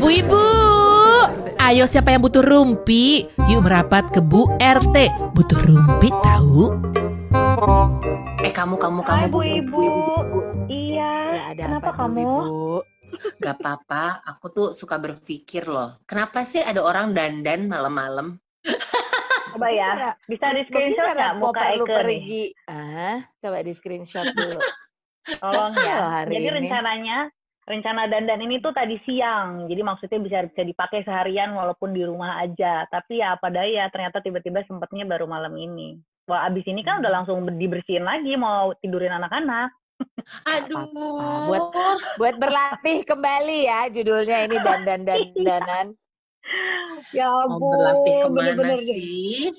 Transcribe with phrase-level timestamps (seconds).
[0.00, 0.44] Bu Ibu,
[1.60, 3.28] ayo siapa yang butuh rumpi?
[3.52, 4.96] Yuk merapat ke Bu RT.
[5.36, 6.80] Butuh rumpi tahu?
[8.40, 9.84] Eh kamu kamu kamu Hai Bu Ibu.
[10.72, 11.12] Iya.
[11.12, 12.24] Ya ada Kenapa apa kamu?
[12.24, 12.48] Ibu?
[13.36, 16.00] Gak apa-apa, aku tuh suka berpikir loh.
[16.08, 18.40] Kenapa sih ada orang dandan malam-malam?
[19.52, 20.16] Coba ya.
[20.24, 21.84] Bisa di screenshot nggak mau muka nih?
[21.84, 22.42] pergi?
[22.64, 24.56] Ah, coba di screenshot dulu.
[25.38, 25.98] Tolong Oh, ya.
[26.18, 26.54] hari Jadi ini.
[26.58, 27.18] rencananya
[27.70, 29.70] rencana dandan ini tuh tadi siang.
[29.70, 32.82] Jadi maksudnya bisa bisa dipakai seharian walaupun di rumah aja.
[32.90, 36.00] Tapi ya apa daya ternyata tiba-tiba sempatnya baru malam ini.
[36.26, 39.70] Wah abis ini kan udah langsung dibersihin lagi mau tidurin anak-anak.
[40.48, 40.88] Aduh.
[41.46, 41.70] Buat-
[42.18, 45.86] Buat berlatih kembali ya judulnya ini dandan dandanan.
[47.14, 48.96] Ya Mau berlatih ampun, ke mana bener-bener deh.
[48.98, 49.54] sih?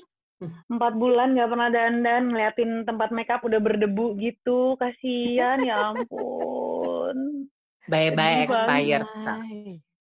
[0.70, 7.46] Empat bulan nggak pernah dandan, ngeliatin tempat makeup udah berdebu gitu, kasihan ya ampun.
[7.90, 9.06] Bye-bye Sedih expired.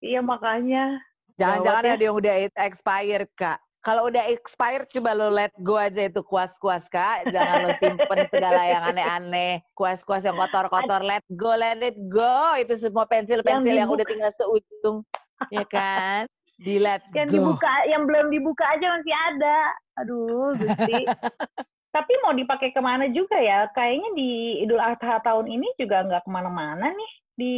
[0.02, 1.02] Iya makanya.
[1.38, 1.92] Jangan-jangan ya.
[1.98, 3.58] ada yang udah expired, Kak.
[3.82, 7.34] Kalau udah expired, coba lo let go aja itu kuas-kuas, Kak.
[7.34, 9.66] Jangan lo simpen segala yang aneh-aneh.
[9.74, 12.54] Kuas-kuas yang kotor-kotor, let go, let it go.
[12.62, 13.98] Itu semua pensil-pensil yang, dibuka.
[13.98, 14.98] udah tinggal seujung.
[15.50, 16.30] Ya kan?
[16.62, 17.34] Di let Yang go.
[17.34, 19.58] dibuka, yang belum dibuka aja masih ada.
[20.02, 21.06] Aduh, Gusti.
[21.92, 23.68] Tapi mau dipakai ke mana juga ya?
[23.76, 24.30] Kayaknya di
[24.64, 27.54] Idul Adha tahun ini juga nggak ke mana-mana nih di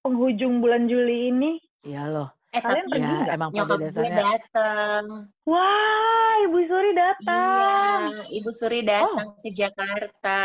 [0.00, 1.52] penghujung bulan Juli ini.
[1.84, 2.28] Iya loh.
[2.54, 3.34] Eh Kalian tapi pergi Ya, nggak?
[3.34, 4.16] emang pada nyokap gue dasarnya.
[4.16, 5.04] datang.
[5.44, 7.98] Wah, Ibu Suri datang.
[8.08, 10.40] Iya, Ibu Suri datang ke Jakarta.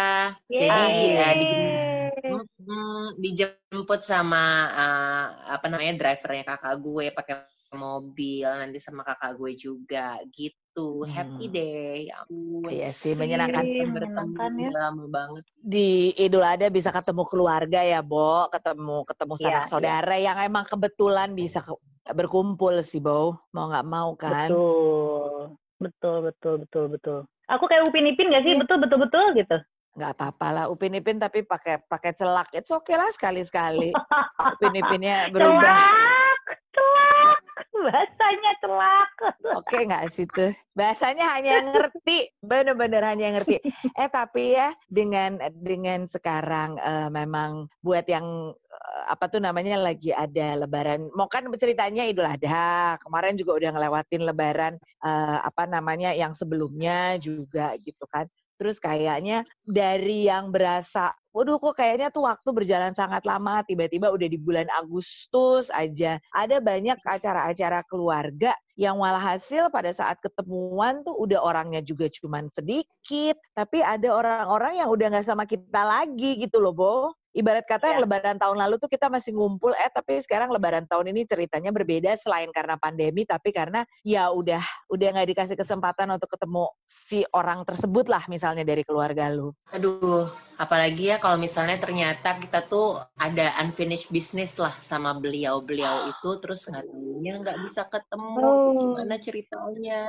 [0.50, 0.60] Yeay.
[0.68, 1.54] Jadi ya, di,
[2.34, 7.34] mm, dijemput sama uh, apa namanya drivernya kakak gue pakai
[7.80, 11.08] mobil nanti sama kakak gue juga gitu.
[11.08, 11.56] Happy Hmm.
[11.56, 12.12] day.
[12.12, 12.68] Ya ampun.
[12.68, 13.88] Iya sih, menyenangkan sih.
[13.88, 14.72] Bertemu ya.
[14.76, 15.44] lama banget.
[15.56, 18.52] Di Idul Adha bisa ketemu keluarga ya, Bo.
[18.52, 21.80] Ketemu ketemu sanak Iya, saudara yang emang kebetulan bisa ke-
[22.12, 23.40] berkumpul sih, Bo.
[23.50, 24.52] Mau nggak mau kan?
[24.52, 25.56] Betul.
[25.80, 27.20] Betul, betul, betul, betul.
[27.48, 28.54] Aku kayak Upin Ipin gak sih?
[28.54, 28.62] Iya.
[28.62, 29.58] Betul, betul, betul gitu.
[29.90, 33.92] nggak apa-apa lah Upin Ipin tapi pakai pakai celak it's okay lah sekali-sekali
[34.56, 36.29] Upin Ipinnya berubah celak.
[37.86, 39.12] Bahasanya celak.
[39.60, 40.52] oke nggak sih tuh?
[40.76, 43.64] Bahasanya hanya ngerti bener-bener hanya ngerti.
[43.96, 50.12] Eh tapi ya dengan dengan sekarang eh, memang buat yang eh, apa tuh namanya lagi
[50.12, 54.74] ada lebaran mau kan ceritanya Idul Adha kemarin juga udah ngelewatin lebaran
[55.04, 58.28] eh, apa namanya yang sebelumnya juga gitu kan
[58.60, 64.28] Terus kayaknya dari yang berasa, waduh kok kayaknya tuh waktu berjalan sangat lama, tiba-tiba udah
[64.28, 66.20] di bulan Agustus aja.
[66.36, 72.52] Ada banyak acara-acara keluarga yang walah hasil pada saat ketemuan tuh udah orangnya juga cuman
[72.52, 77.16] sedikit, tapi ada orang-orang yang udah nggak sama kita lagi gitu loh, Bo.
[77.30, 78.06] Ibarat kata yang Ya.
[78.10, 82.18] lebaran tahun lalu tuh kita masih ngumpul, eh tapi sekarang lebaran tahun ini ceritanya berbeda
[82.18, 87.62] selain karena pandemi, tapi karena ya udah udah nggak dikasih kesempatan untuk ketemu si orang
[87.70, 89.54] tersebut lah misalnya dari keluarga lu.
[89.70, 90.26] Aduh,
[90.58, 96.66] apalagi ya kalau misalnya ternyata kita tuh ada unfinished business lah sama beliau-beliau itu, terus
[96.66, 98.74] nggak tahunya nggak bisa ketemu, Oh.
[98.74, 100.02] gimana ceritanya?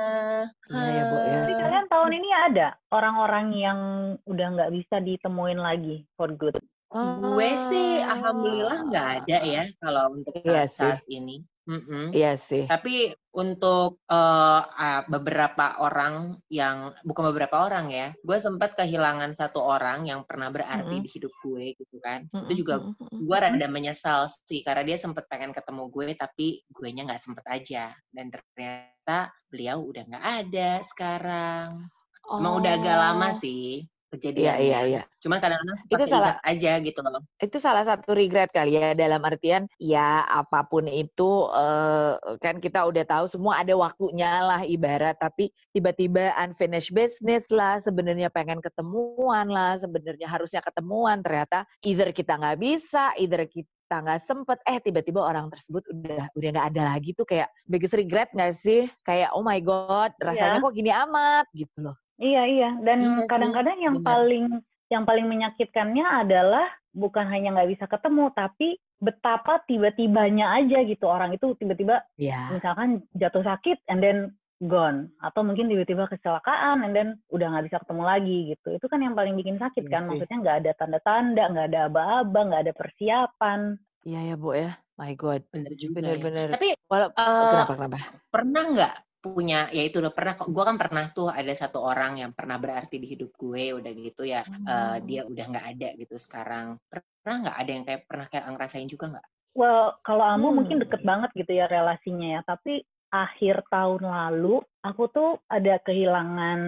[0.73, 1.37] Iya ya, Bu, ya.
[1.45, 3.79] Tapi kalian tahun ini ada orang-orang yang
[4.25, 6.57] udah nggak bisa ditemuin lagi for good.
[6.91, 11.39] Gue sih alhamdulillah nggak ada ya kalau untuk Iya saat-saat ini.
[11.61, 12.11] Mm-mm.
[12.11, 12.67] Iya sih.
[12.67, 20.03] Tapi untuk ah, beberapa orang yang bukan beberapa orang ya, gue sempat kehilangan satu orang
[20.03, 21.05] yang pernah berarti Mm-mm.
[21.05, 22.27] di hidup gue gitu kan.
[22.27, 26.87] Mm-mm, Itu juga gue rada menyesal sih karena dia sempat pengen ketemu gue tapi gue
[26.91, 31.87] nya nggak sempet aja dan ternyata beliau udah nggak ada sekarang.
[32.27, 33.85] Emang udah agak lama Oh.
[34.11, 35.01] Sih Iya iya iya.
[35.23, 37.23] Cuman kadang-kadang Itu salah- aja gitu loh.
[37.37, 42.83] itu salah satu regret kali ya dalam artian ya apa pun itu eh, kan kita
[42.83, 49.47] udah tahu semua ada waktunya lah ibarat tapi tiba-tiba unfinished business lah sebenarnya pengen ketemuan
[49.47, 55.19] lah sebenarnya harusnya ketemuan ternyata either kita nggak bisa either kita nggak sempet eh tiba-tiba
[55.19, 59.41] orang tersebut udah udah nggak ada lagi tuh kayak biggest regret nggak sih kayak oh
[59.41, 60.63] my god rasanya Iya.
[60.63, 62.69] kok gini amat gitu loh Iya iya.
[62.71, 64.07] Iya Dan sih, kadang-kadang yang benar.
[64.07, 64.45] paling
[64.87, 71.09] yang paling menyakitkannya adalah bukan hanya nggak bisa ketemu, tapi betapa tiba-tibanya aja gitu.
[71.09, 74.17] Orang itu tiba-tiba ya misalkan jatuh sakit and then
[74.61, 75.09] gone.
[75.17, 78.67] Atau mungkin tiba-tiba kecelakaan and then udah nggak bisa ketemu lagi gitu.
[78.77, 80.01] Itu kan yang paling bikin sakit Iya kan.
[80.05, 80.07] sih.
[80.13, 83.59] maksudnya nggak ada tanda-tanda nggak ada aba-aba nggak ada persiapan.
[84.03, 84.71] Iya ya bu ya.
[84.99, 85.41] My god.
[85.49, 86.13] Bener juga ya.
[86.13, 87.97] bener-bener Tapi Walau, eh, kenapa kenapa?
[88.29, 92.31] pernah nggak punya ya itu udah pernah gue kan pernah tuh ada satu orang yang
[92.33, 96.81] pernah berarti di hidup gue udah gitu ya uh, dia udah nggak ada gitu sekarang
[96.89, 99.27] pernah nggak ada yang kayak pernah kayak ngerasain juga nggak?
[99.53, 100.57] Well kalau Amu hmm.
[100.57, 102.81] mungkin deket banget gitu ya relasinya ya tapi
[103.13, 106.59] akhir tahun lalu aku tuh ada kehilangan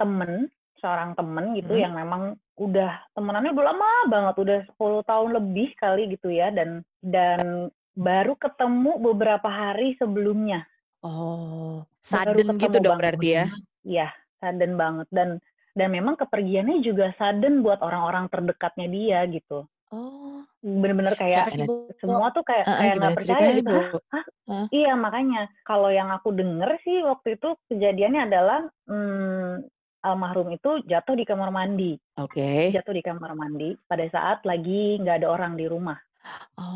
[0.00, 0.48] temen
[0.80, 1.82] seorang temen gitu hmm.
[1.84, 2.22] yang memang
[2.54, 8.34] udah temenannya udah lama banget udah 10 tahun lebih kali gitu ya dan dan baru
[8.38, 10.66] ketemu beberapa hari sebelumnya.
[11.04, 13.44] Oh, sudden gitu dong berarti ya?
[13.84, 14.08] Iya,
[14.40, 15.36] sudden banget dan
[15.76, 19.68] dan memang kepergiannya juga sudden buat orang-orang terdekatnya dia gitu.
[19.92, 21.52] Oh, bener-bener kayak
[22.00, 23.76] semua tuh kayak uh, kayak nggak percaya gitu.
[24.08, 24.24] Hah?
[24.48, 24.66] Hah?
[24.72, 29.68] Iya makanya kalau yang aku denger sih waktu itu kejadiannya adalah hmm,
[30.00, 32.00] almarhum itu jatuh di kamar mandi.
[32.16, 32.40] Oke.
[32.40, 32.62] Okay.
[32.72, 36.00] Jatuh di kamar mandi pada saat lagi nggak ada orang di rumah.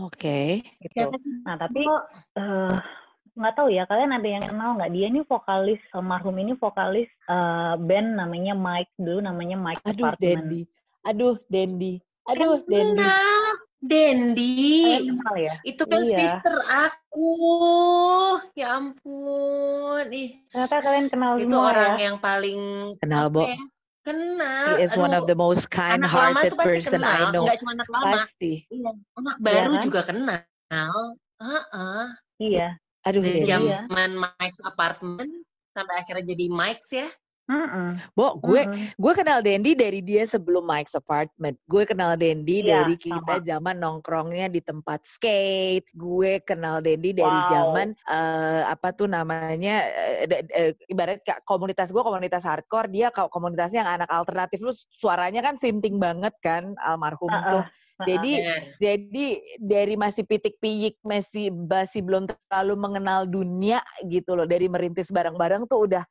[0.04, 0.60] Oke.
[0.60, 0.84] Okay.
[0.84, 1.08] Gitu.
[1.48, 1.82] Nah tapi
[2.36, 2.76] uh,
[3.38, 7.78] nggak tahu ya kalian ada yang kenal nggak dia ini vokalis almarhum ini vokalis uh,
[7.78, 10.42] band namanya Mike dulu namanya Mike Aduh Apartment.
[10.50, 10.60] Dendi.
[11.06, 11.94] Aduh Dendi.
[12.28, 13.08] Aduh, Dendi.
[13.78, 15.08] Dendi.
[15.38, 15.54] ya?
[15.64, 16.18] Itu kan iya.
[16.18, 17.30] sister aku.
[18.58, 20.04] Ya ampun.
[20.10, 20.36] Ih.
[20.50, 22.04] Ternyata kalian kenal Itu semua orang ya?
[22.10, 22.60] yang paling
[23.00, 23.46] kenal, Bo.
[23.46, 23.56] Ya?
[24.04, 24.66] Kenal.
[24.76, 27.16] He is Aduh, one of the most kind-hearted person kenal.
[27.16, 27.46] I know.
[27.46, 28.06] Enggak cuma anak lama.
[28.18, 28.52] Pasti.
[28.68, 29.84] Iya, anak baru iya, kan?
[29.86, 30.40] juga kenal.
[30.68, 31.08] Heeh.
[31.38, 32.06] Uh -uh.
[32.42, 32.68] Iya.
[33.08, 34.28] Aduh, Dari zaman iya.
[34.36, 35.32] Mike's Apartment
[35.72, 37.08] sampai akhirnya jadi Mike's ya.
[37.48, 37.96] Mm-mm.
[38.12, 38.92] Bo, gue Mm-mm.
[39.00, 41.56] gue kenal Dendi dari dia sebelum Mike's Apartment.
[41.64, 43.48] Gue kenal Dendi yeah, dari kita sama.
[43.48, 45.88] zaman nongkrongnya di tempat skate.
[45.96, 47.48] Gue kenal Dendi dari wow.
[47.48, 49.80] zaman uh, apa tuh namanya
[50.28, 54.60] uh, uh, ibarat komunitas gue komunitas hardcore, dia komunitasnya yang anak alternatif.
[54.60, 57.64] Lu suaranya kan sinting banget kan almarhum uh-uh.
[57.64, 57.64] tuh.
[58.06, 59.26] Jadi uh, jadi
[59.58, 64.46] dari masih pitik piyik masih masih belum terlalu mengenal dunia gitu loh.
[64.46, 66.04] Dari merintis bareng-bareng tuh udah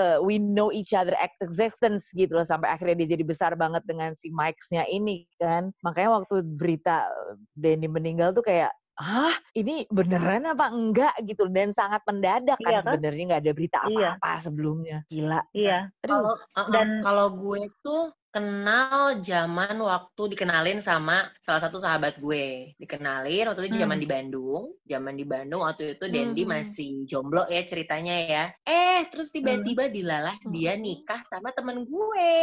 [0.00, 4.16] uh, we know each other existence gitu loh sampai akhirnya dia jadi besar banget dengan
[4.16, 5.68] si Mike's-nya ini kan.
[5.84, 7.04] Makanya waktu berita
[7.52, 12.80] Denny meninggal tuh kayak ah ini beneran apa enggak gitu dan sangat mendadak kan, iya,
[12.84, 12.84] kan?
[12.84, 13.88] sebenarnya nggak ada berita iya.
[13.88, 14.44] apa-apa iya.
[14.44, 16.20] sebelumnya gila iya Aduh.
[16.20, 22.74] Kalo, uh, dan kalau gue tuh kenal zaman waktu dikenalin sama salah satu sahabat gue.
[22.78, 24.04] Dikenalin waktu itu zaman hmm.
[24.06, 24.62] di Bandung.
[24.86, 26.50] Zaman di Bandung waktu itu Dendi hmm.
[26.50, 28.44] masih jomblo ya ceritanya ya.
[28.62, 29.94] Eh, terus tiba-tiba hmm.
[29.94, 30.82] dilalah dia hmm.
[30.82, 32.34] nikah sama temen gue.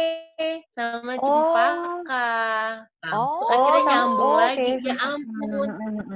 [0.76, 1.24] Sama oh.
[1.24, 2.36] Cempaka.
[2.98, 4.72] Langsung oh, akhirnya nyambung oh, lagi.
[4.76, 4.88] Okay.
[4.92, 5.68] Ya ampun.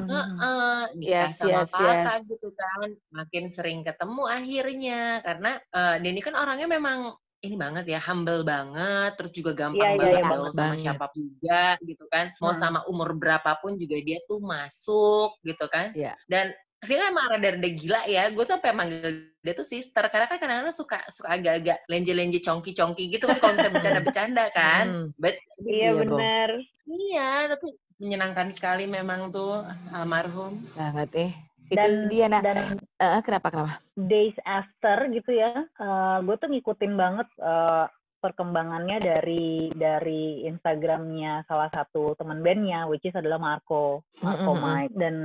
[0.05, 0.81] Uh -uh.
[1.01, 2.23] Nikah yes, sama yes, Paka yes.
[2.29, 2.89] gitu kan.
[3.09, 5.01] Makin sering ketemu akhirnya.
[5.25, 9.99] Karena uh, Dendi kan orangnya memang ini banget ya humble banget terus juga gampang yeah,
[9.99, 10.83] banget yeah, gaul sama banget.
[10.87, 12.61] siapa juga gitu kan mau hmm.
[12.62, 16.15] sama umur berapapun juga dia tuh masuk gitu kan yeah.
[16.31, 20.39] dan akhirnya emang rada-rada gila ya gue tuh sampai manggil dia tuh sister karena kan
[20.39, 25.06] kadang-kadang suka suka agak-agak lenje-lenje congki-congki gitu kan kalau misalnya bercanda-bercanda kan hmm.
[25.19, 26.49] but iya, iya benar
[26.87, 27.67] iya tapi
[28.03, 29.62] menyenangkan sekali memang tuh
[29.94, 31.33] almarhum banget eh
[31.77, 36.95] dan dia nah dan uh, kenapa kenapa days after gitu ya uh, gue tuh ngikutin
[36.95, 37.89] banget uh,
[38.23, 44.63] perkembangannya dari dari Instagramnya salah satu teman bandnya, which is adalah Marco, Marco mm -hmm.
[44.63, 44.95] Mike.
[44.95, 45.17] Dan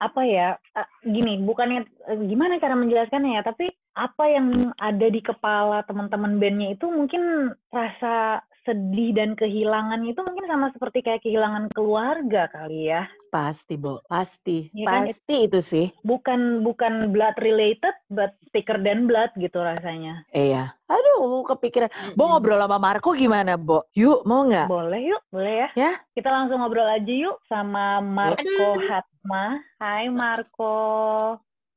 [0.00, 5.20] apa ya, uh, gini, bukannya uh, gimana cara menjelaskannya ya, tapi apa yang ada di
[5.20, 11.70] kepala teman-teman bandnya itu mungkin rasa sedih dan kehilangan itu mungkin sama seperti kayak kehilangan
[11.70, 13.06] keluarga kali ya.
[13.30, 14.02] Pasti, Bo.
[14.10, 14.68] Pasti.
[14.74, 15.46] Ya Pasti kan?
[15.46, 15.86] itu sih.
[16.02, 20.26] Bukan bukan blood related but thicker than blood gitu rasanya.
[20.34, 20.74] Iya.
[20.90, 21.88] Aduh, kepikiran.
[22.18, 23.86] Bo ngobrol sama Marco gimana, Bo?
[23.94, 24.66] Yuk, mau nggak?
[24.66, 25.68] Boleh yuk, boleh ya.
[25.78, 25.92] Ya.
[26.12, 29.62] Kita langsung ngobrol aja yuk sama Marco Hatma.
[29.78, 30.76] Hai Marco.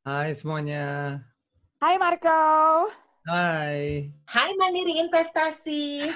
[0.02, 1.22] Hai semuanya.
[1.78, 3.09] Hai Marco.
[3.30, 4.10] Hai.
[4.26, 6.02] Hai Mandiri Investasi.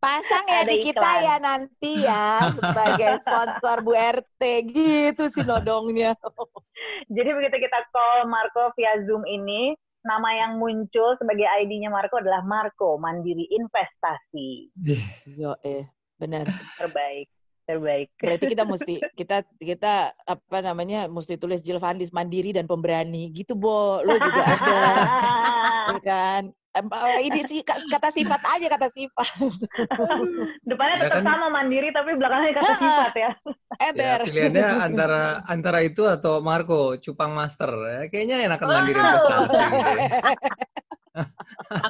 [0.00, 1.26] Pasang ya Ada di kita iklan.
[1.28, 4.40] ya nanti ya sebagai sponsor Bu RT
[4.72, 6.16] gitu sih nodongnya.
[7.20, 9.76] Jadi begitu kita call Marco via Zoom ini,
[10.08, 14.72] nama yang muncul sebagai ID-nya Marco adalah Marco Mandiri Investasi.
[15.36, 15.84] Yo eh,
[16.16, 16.48] benar.
[16.80, 17.28] Terbaik
[17.70, 18.08] terbaik.
[18.18, 24.02] Berarti kita mesti kita kita apa namanya mesti tulis Jilvandis mandiri dan pemberani gitu, Bo.
[24.02, 24.78] Lo juga ada.
[25.94, 26.44] ya kan?
[27.18, 29.26] ini sih kata sifat aja kata sifat.
[30.70, 33.30] Depannya tetap ya kan, sama mandiri tapi belakangnya kata sifat ya.
[33.90, 34.18] Ember.
[34.22, 37.70] Ya, pilihannya antara antara itu atau Marco Cupang Master.
[37.74, 39.56] Ya, kayaknya enakan mandiri investasi.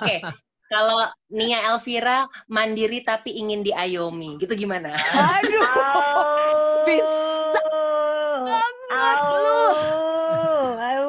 [0.00, 0.16] Oke,
[0.70, 1.02] kalau
[1.34, 4.94] Nia Elvira mandiri tapi ingin diayomi, gitu gimana?
[4.94, 5.66] Aduh,
[6.86, 7.62] bisa
[8.46, 9.62] banget lu.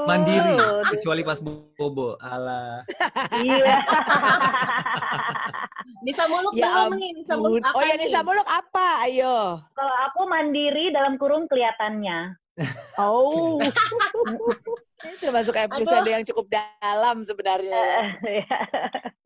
[0.10, 0.82] mandiri Aduh.
[0.89, 2.82] kecuali pas bobo ala
[3.38, 3.77] Iya.
[6.01, 7.10] Nisa muluk Ya belum nih?
[7.22, 7.96] Nisa muluk apa Oh ya?
[8.01, 8.88] Nisa Muluk apa?
[9.06, 9.62] Ayo.
[9.77, 12.34] Kalau aku mandiri dalam kurung kelihatannya.
[12.98, 13.62] Oh.
[15.06, 18.18] Ini termasuk episode yang cukup dalam sebenarnya.
[18.25, 18.58] Ya.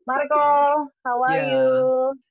[0.06, 1.50] Marco, how are Yeah.
[1.50, 1.66] you?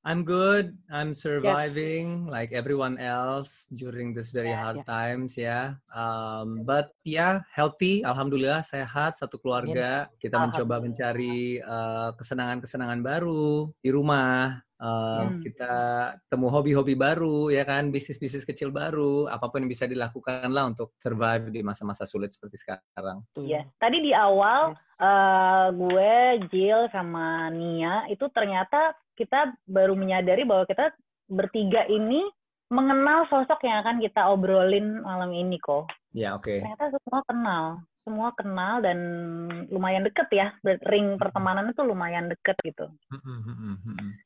[0.08, 0.80] I'm good.
[0.88, 4.88] I'm surviving like everyone else during this very Yeah, hard yeah.
[4.88, 5.76] times ya.
[5.92, 8.00] Um, but yeah, healthy.
[8.08, 10.08] Alhamdulillah sehat satu keluarga.
[10.24, 14.64] Kita mencoba mencari uh, kesenangan-kesenangan baru di rumah.
[14.76, 15.40] Uh, Hmm.
[15.40, 15.74] Kita
[16.28, 19.24] temu hobi-hobi baru ya kan, bisnis-bisnis kecil baru.
[19.28, 23.24] Apa pun yang bisa dilakukan lah untuk survive di masa-masa sulit seperti sekarang.
[23.32, 23.48] Tuh.
[23.48, 26.14] Iya, tadi di awal eh, gue,
[26.52, 30.92] Jill sama Nia itu ternyata kita baru menyadari bahwa kita
[31.32, 32.22] bertiga ini
[32.70, 35.90] mengenal sosok yang akan kita obrolin malam ini kok.
[36.16, 36.64] Ya oke.
[36.64, 37.64] Ternyata semua kenal,
[38.02, 39.00] semua kenal dan
[39.70, 40.48] lumayan deket ya.
[40.90, 42.90] Ring pertemanan itu lumayan deket gitu.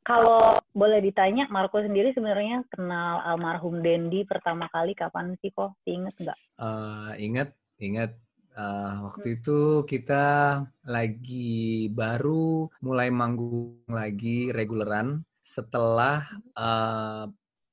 [0.08, 5.76] Kalau boleh ditanya, Marco sendiri sebenarnya kenal almarhum Dendi pertama kali kapan sih kok?
[5.84, 6.38] Ingat nggak?
[6.60, 7.50] Eh, ingat,
[7.84, 8.16] ingat
[8.54, 10.26] eh, waktu itu kita
[10.84, 17.26] lagi baru mulai manggung lagi reguleran setelah eh,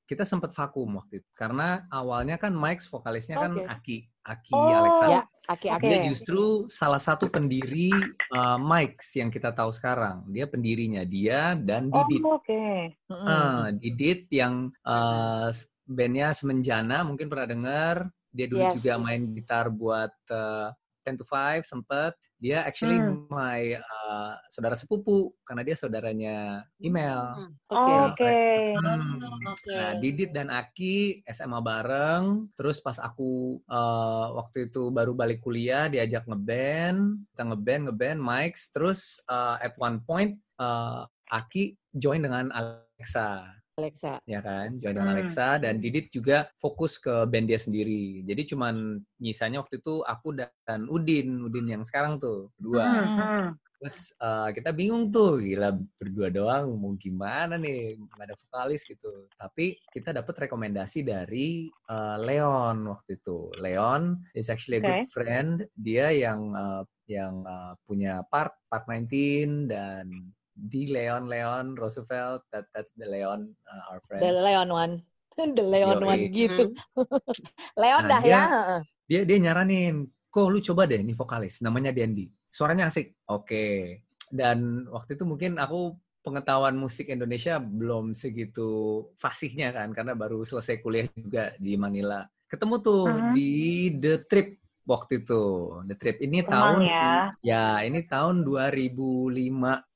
[0.07, 3.67] kita sempat vakum waktu itu karena awalnya kan Mike vokalisnya kan Oke.
[3.67, 4.71] Aki, Aki Oh.
[4.71, 5.05] Alexa.
[5.11, 5.83] Ya, aki-aki.
[5.83, 6.07] Dia Oke.
[6.07, 6.41] justru
[6.71, 7.91] salah satu pendiri
[8.31, 10.23] eh, Mike yang kita tahu sekarang.
[10.31, 12.23] Dia pendirinya dia dan Oh, Didit.
[12.23, 12.63] oke.
[13.11, 13.27] Mm-mm.
[13.27, 15.49] Ah, Didit yang eh,
[15.83, 17.95] bandnya Semenjana mungkin pernah dengar.
[18.37, 18.77] Dia dulu Yes.
[18.77, 20.69] juga main gitar buat eh,
[21.01, 22.13] 10 to 5 sempet.
[22.37, 23.25] Dia actually Hmm.
[23.33, 27.17] my eh, saudara sepupu karena dia saudaranya email.
[27.33, 27.51] Hmm.
[27.65, 27.89] Oke.
[27.89, 28.31] Oh, Oke.
[28.77, 29.17] Hmm.
[29.49, 29.73] Oke.
[29.73, 32.45] Nah, Didit dan Aki SMA bareng.
[32.53, 38.69] Terus pas aku eh, waktu itu baru balik kuliah, diajak ngeband, kita ngeband, ngeband, mics.
[38.69, 44.17] Terus eh, at one point eh, Aki join dengan Alexa Alexa.
[44.25, 44.81] ya kan?
[44.81, 45.15] Join dengan Hmm.
[45.21, 45.61] Alexa.
[45.61, 48.25] Dan Didit juga fokus ke band dia sendiri.
[48.25, 51.45] Jadi cuman nyisanya waktu itu aku dan Udin.
[51.45, 53.45] Udin yang sekarang tuh dua Hmm, hmm.
[53.77, 55.69] terus eh, kita bingung tuh gila
[56.01, 57.93] berdua doang mau gimana nih?
[58.01, 59.29] Nggak ada vokalis gitu.
[59.37, 63.53] Tapi kita dapat rekomendasi dari eh, Leon waktu itu.
[63.61, 65.13] Leon is actually a good Oke.
[65.13, 65.69] friend.
[65.77, 70.09] Dia yang eh, yang eh, punya Park Park 19 dan
[70.57, 74.93] di Leon Leon Roosevelt that that's the Leon uh, our friend The Leon one.
[75.37, 76.09] The Leon Yoi.
[76.09, 76.63] one gitu.
[76.97, 77.05] Hmm.
[77.81, 78.41] Leon Nah, dah dia- ya.
[78.49, 78.81] heeh.
[79.05, 79.95] dia dia nyaranin
[80.27, 85.55] kok lu coba deh nih vokalis namanya Dendi suaranya asik oke dan waktu itu mungkin
[85.55, 88.67] aku pengetahuan musik Indonesia belum segitu
[89.15, 93.31] fasihnya kan karena baru selesai kuliah juga di Manila ketemu tuh Mhm.
[93.31, 93.51] di
[93.95, 94.49] The Trip
[94.87, 95.43] waktu itu
[95.83, 97.11] The Trip ini Kemang tahun ya.
[97.43, 99.35] ya ini tahun 2005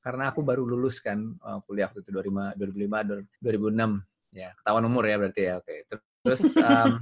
[0.03, 5.03] karena aku baru lulus kan uh, kuliah waktu itu 2005 2005 2006 ya ketahuan umur
[5.07, 5.75] ya berarti ya oke
[6.21, 6.99] terus um,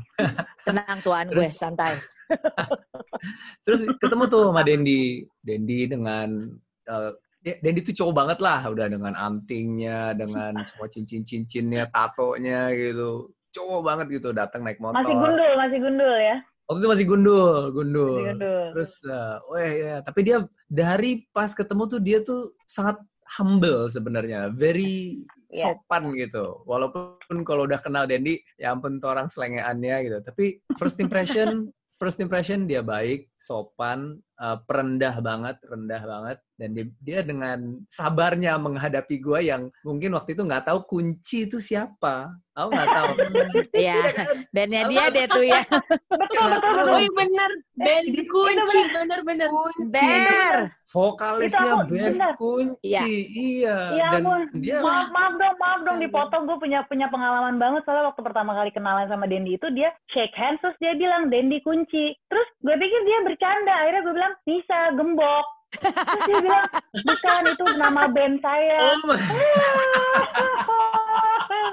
[0.64, 1.98] Tenang tuan gue, santai.
[3.66, 5.26] Terus ketemu tuh sama Dendi.
[5.42, 6.46] Dendi dengan
[6.86, 13.34] eh, dia- Dendi tuh cowok banget lah, udah dengan antingnya, dengan semua cincin-cincinnya, tatonya gitu.
[13.50, 15.02] Cowok banget gitu, datang naik motor.
[15.02, 16.38] Masih gundul, masih gundul ya.
[16.70, 18.14] Waktu itu masih gundul, gundul.
[18.14, 18.66] Masih gundul.
[18.78, 20.38] Terus, eh, weh ya, tapi dia
[20.70, 23.02] dari pas ketemu tuh dia tuh sangat
[23.42, 25.74] humble sebenarnya, very Iya.
[25.74, 26.62] sopan gitu.
[26.70, 30.18] Walaupun kalau udah kenal Dendi, ya ampun tuh orang selengeannya gitu.
[30.22, 36.38] Tapi first impression, first impression dia baik, sopan, eh, perendah banget, rendah banget.
[36.60, 41.60] Dan dia, dia dengan sabarnya menghadapi gua yang mungkin waktu itu nggak tahu kunci itu
[41.60, 42.32] siapa.
[42.60, 43.12] Aku nggak tahu.
[43.80, 44.04] Iya,
[44.52, 45.64] bandnya dia deh tuh ya.
[46.12, 46.92] Betul, betul, betul.
[46.92, 49.48] Oh iya bener, band kunci, bener-bener.
[49.48, 49.88] kunci.
[49.96, 50.56] Ber.
[50.90, 52.34] Vokalisnya band benar.
[52.36, 52.84] kunci.
[52.84, 53.04] Iya.
[53.30, 53.78] Iya.
[53.96, 54.24] Ya Dan
[54.60, 56.44] dia maaf, maaf dong, maaf dong dipotong.
[56.50, 60.36] Gue punya punya pengalaman banget soalnya waktu pertama kali kenalan sama Dendi itu dia shake
[60.36, 62.12] hands terus dia bilang Dendi kunci.
[62.28, 63.74] Terus gue pikir dia bercanda.
[63.84, 65.46] Akhirnya gue bilang bisa gembok.
[65.70, 66.66] Terus dia bilang
[67.06, 68.78] bukan itu nama band saya.
[68.82, 69.18] Oh my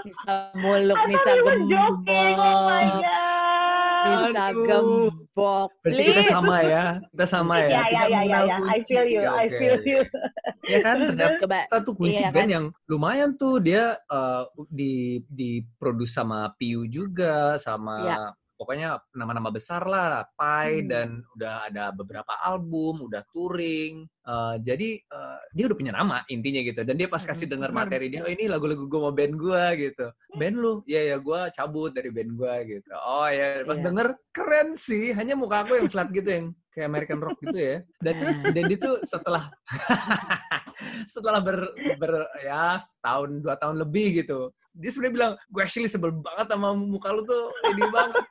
[0.07, 2.37] Nisa muluk, was joking.
[2.39, 2.87] Oh my
[4.55, 4.63] gembok.
[4.63, 5.69] gembok.
[5.83, 6.85] Berarti kita sama ya.
[7.11, 7.67] Kita sama ya.
[7.67, 8.57] Ya, ya, Tidak ya, ya, mengenal ya.
[8.71, 10.01] I feel you, I feel you.
[10.67, 12.55] Ya kan ternyata Coba kita tuh kunci Iya, band kan?
[12.55, 18.19] yang lumayan tuh dia eh, di di produce sama Piu juga sama Iya.
[18.57, 20.89] Pokoknya nama-nama besar lah, Pai Hmm.
[20.89, 24.09] dan udah ada beberapa album, udah touring.
[24.27, 26.81] Eh, jadi eh, dia udah punya nama intinya gitu.
[26.83, 27.55] Dan dia pas kasih Hmm.
[27.61, 30.07] denger materi dia, oh ini lagu-lagu gue mau band gue gitu.
[30.35, 30.73] Band lu?
[30.89, 32.91] Iya ya gue cabut dari band gue gitu.
[32.97, 33.85] Oh ya pas Iya.
[33.87, 35.13] denger keren sih.
[35.13, 37.77] Hanya muka aku yang flat gitu yang kayak American rock gitu ya.
[38.03, 38.43] Dan Hmm.
[38.51, 39.45] dan itu setelah
[41.07, 41.59] setelah ber,
[41.97, 46.69] ber ya setahun dua tahun lebih gitu dia sebenarnya bilang gue actually sebel banget sama
[46.73, 48.23] muka lu tuh ini banget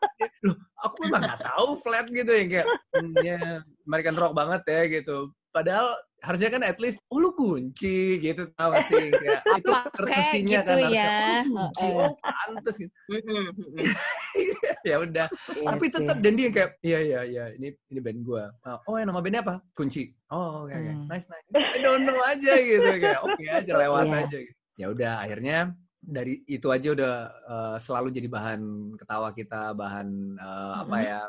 [0.42, 3.40] loh aku memang nggak tahu flat gitu ya kayak "Hmm, ya
[3.84, 5.18] American rock banget ya gitu.
[5.50, 9.94] Padahal harusnya kan at least oh lu kunci gitu tau gak sih kayak itu Apa,
[9.94, 11.22] courtesy-nya kayak gitu harusnya, ya.
[11.22, 12.94] oh lu kunci oh pantes gitu.
[14.86, 18.54] Ya udah Iya tapi tetap dan dia kayak iya iya iya ini ini band gua.
[18.62, 19.64] Ah, oh ya nama bandnya apa?
[19.72, 20.14] Kunci.
[20.30, 20.92] Oh oke oke.
[20.92, 21.08] Hmm.
[21.08, 21.46] nice nice.
[21.56, 24.18] I don't know aja gitu kayak oke aja lewat Iya.
[24.28, 24.58] aja gitu.
[24.76, 25.58] ya udah akhirnya
[26.06, 27.14] dari itu aja udah
[27.50, 28.62] eh, selalu jadi bahan
[28.98, 30.08] ketawa kita bahan
[30.38, 31.22] eh, apa ya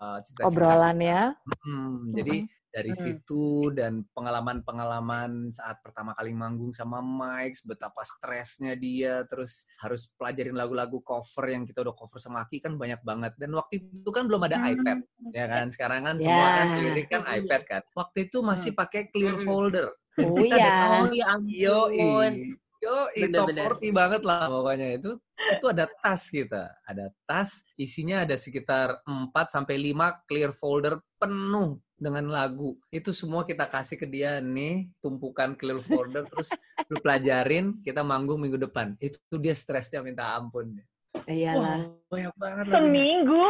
[0.00, 1.20] eh, cerita-cerita Obrolannya.
[1.64, 2.36] Hmm, jadi
[2.70, 3.02] dari Hmm.
[3.02, 10.54] situ dan pengalaman-pengalaman saat pertama kali manggung sama Mike, betapa stresnya dia, terus harus pelajarin
[10.54, 13.34] lagu-lagu cover yang kita udah cover sama Aki kan banyak banget.
[13.42, 14.70] Dan waktu itu kan belum ada Hmm.
[14.78, 14.98] iPad,
[15.34, 15.66] ya kan?
[15.74, 16.30] Sekarang kan Ya.
[16.30, 17.82] semua kan lirik kan iPad kan.
[17.90, 19.90] Waktu itu masih pakai clear folder.
[20.20, 20.70] Oh kita iya.
[20.70, 22.32] ada Oh ya ampun.
[22.80, 23.70] Yo, Bener, top bener.
[23.76, 25.12] 40 banget lah pokoknya itu.
[25.50, 31.80] Itu ada tas kita, ada tas isinya ada sekitar 4 sampai 5 clear folder penuh
[32.00, 32.80] dengan lagu.
[32.88, 36.48] Itu semua kita kasih ke dia nih, tumpukan clear folder terus
[36.88, 38.96] lu pelajarin, kita manggung minggu depan.
[38.96, 40.80] Itu dia stresnya minta ampun.
[41.26, 41.60] Iyalah.
[41.60, 42.80] Wah, banyak banget lagunya.
[42.80, 43.44] Seminggu.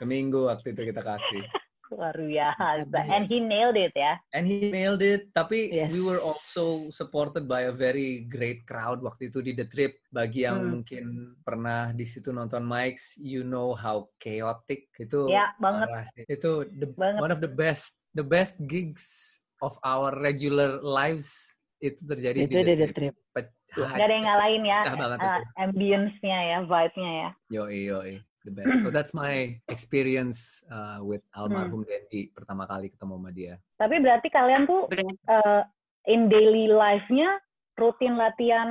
[0.00, 1.42] Seminggu waktu itu kita kasih.
[1.92, 2.88] Luar biasa.
[3.12, 4.16] And he nailed it ya.
[4.32, 5.28] And he nailed it.
[5.36, 5.92] Tapi Yes.
[5.92, 9.92] we were also supported by a very great crowd waktu itu di The Trip.
[10.08, 10.70] Bagi yang Hmm.
[10.80, 11.04] mungkin
[11.44, 15.28] pernah di situ nonton Mike's, you know how chaotic itu.
[15.28, 15.88] Ya, banget.
[16.16, 16.24] sih.
[16.32, 17.20] Itu the, Banget.
[17.20, 22.74] one of the best, the best gigs of our regular lives itu terjadi Itu di
[22.74, 23.14] The Trip.
[23.30, 23.88] Pecah.
[23.94, 24.80] Gak ada yang ngalahin ya.
[24.88, 27.28] Uh, ambience-nya ya, vibe-nya ya.
[27.52, 28.12] Yoi, yoi.
[28.42, 28.82] The best.
[28.82, 31.46] So that's my experience uh, with Hmm.
[31.46, 33.54] almarhum Dendi pertama kali ketemu sama dia.
[33.78, 34.90] Tapi berarti kalian tuh
[35.30, 35.62] uh,
[36.10, 37.38] in daily life-nya
[37.78, 38.68] rutin latihan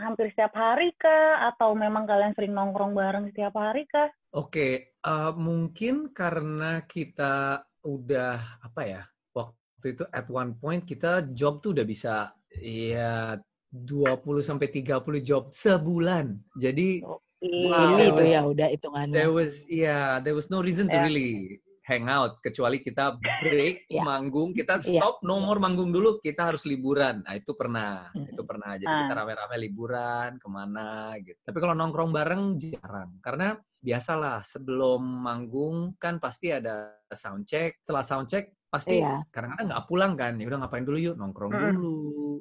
[0.00, 1.48] hampir setiap hari kah?
[1.52, 4.12] Atau memang kalian sering nongkrong bareng setiap hari kah?
[4.36, 9.02] Oke, eh, mungkin karena kita udah apa ya?
[9.32, 13.36] Waktu itu at one point kita job tuh udah bisa ya
[13.72, 16.36] 20 sampai 30 job sebulan.
[16.56, 17.25] Jadi Iya.
[17.38, 17.68] Wow.
[17.68, 19.12] Ini There itu was- ya udah hitungannya.
[19.14, 21.04] there was yeah, there was no reason to Ya.
[21.04, 24.02] really hang out kecuali kita break Ya.
[24.02, 24.98] manggung, kita Iya.
[24.98, 27.22] stop no more manggung dulu, kita harus liburan.
[27.22, 28.10] Nah, itu pernah.
[28.10, 28.32] Mm-mm.
[28.34, 28.74] Itu pernah.
[28.74, 29.06] Jadi Ah.
[29.06, 31.38] kita rame-rame liburan ke mana gitu.
[31.38, 33.20] Tapi kalau nongkrong bareng jarang.
[33.22, 37.78] Karena biasalah sebelum manggung kan pasti ada sound check.
[37.86, 39.24] Setelah sound check pasti Iya.
[39.32, 40.32] kadang-kadang nggak pulang kan.
[40.36, 41.60] Ya udah ngapain dulu yuk nongkrong Mm.
[41.72, 41.96] dulu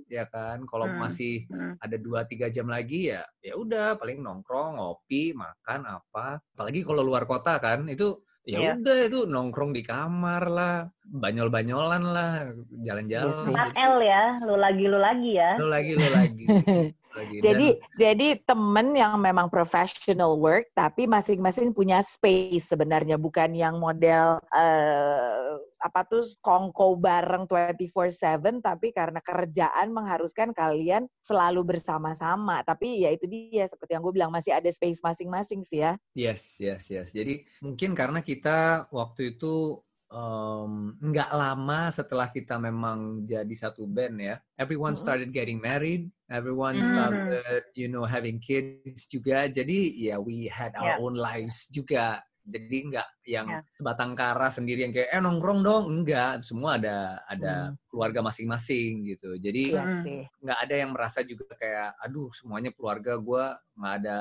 [0.05, 0.67] ya kan.
[0.67, 0.97] Kalau Mm.
[0.99, 1.73] masih Hmm.
[1.79, 6.43] ada 2-3 jam lagi ya ya udah paling nongkrong, ngopi, makan apa.
[6.53, 8.71] Apalagi kalau luar kota kan itu ya Iya.
[8.77, 13.33] udah itu nongkrong di kamar lah, banyol-banyolan lah, jalan-jalan.
[13.33, 13.49] sih.
[13.49, 15.51] 4L ya, lu lagi lu lagi ya.
[15.57, 16.45] Lu lagi lu lagi.
[17.15, 17.35] lagi.
[17.39, 23.79] Jadi Dan- jadi temen yang memang professional work tapi masing-masing punya space sebenarnya bukan yang
[23.79, 32.61] model eh, apa tuh kongko bareng 24/7 tapi karena kerjaan mengharuskan kalian selalu bersama-sama.
[32.67, 35.95] Tapi ya itu dia seperti yang gue bilang masih ada space masing-masing sih ya.
[36.17, 37.15] Yes, yes, yes.
[37.15, 44.15] Jadi mungkin karena kita waktu itu em, nggak lama setelah kita memang jadi satu band
[44.21, 44.35] ya.
[44.59, 46.85] Everyone started getting married, everyone Mhm.
[46.85, 49.49] started, you know, having kids juga.
[49.49, 51.01] Jadi ya we had our Yeah.
[51.01, 52.21] own lives juga.
[52.45, 53.63] Jadi nggak yang Yeah.
[53.73, 56.45] sebatang kara sendiri yang kayak eh nongkrong dong, enggak.
[56.45, 57.77] Semua ada ada Hmm.
[57.89, 59.33] keluarga masing-masing gitu.
[59.41, 60.29] Jadi Mm.
[60.45, 63.45] nggak ada yang merasa juga kayak aduh semuanya keluarga gue
[63.81, 64.19] nggak ada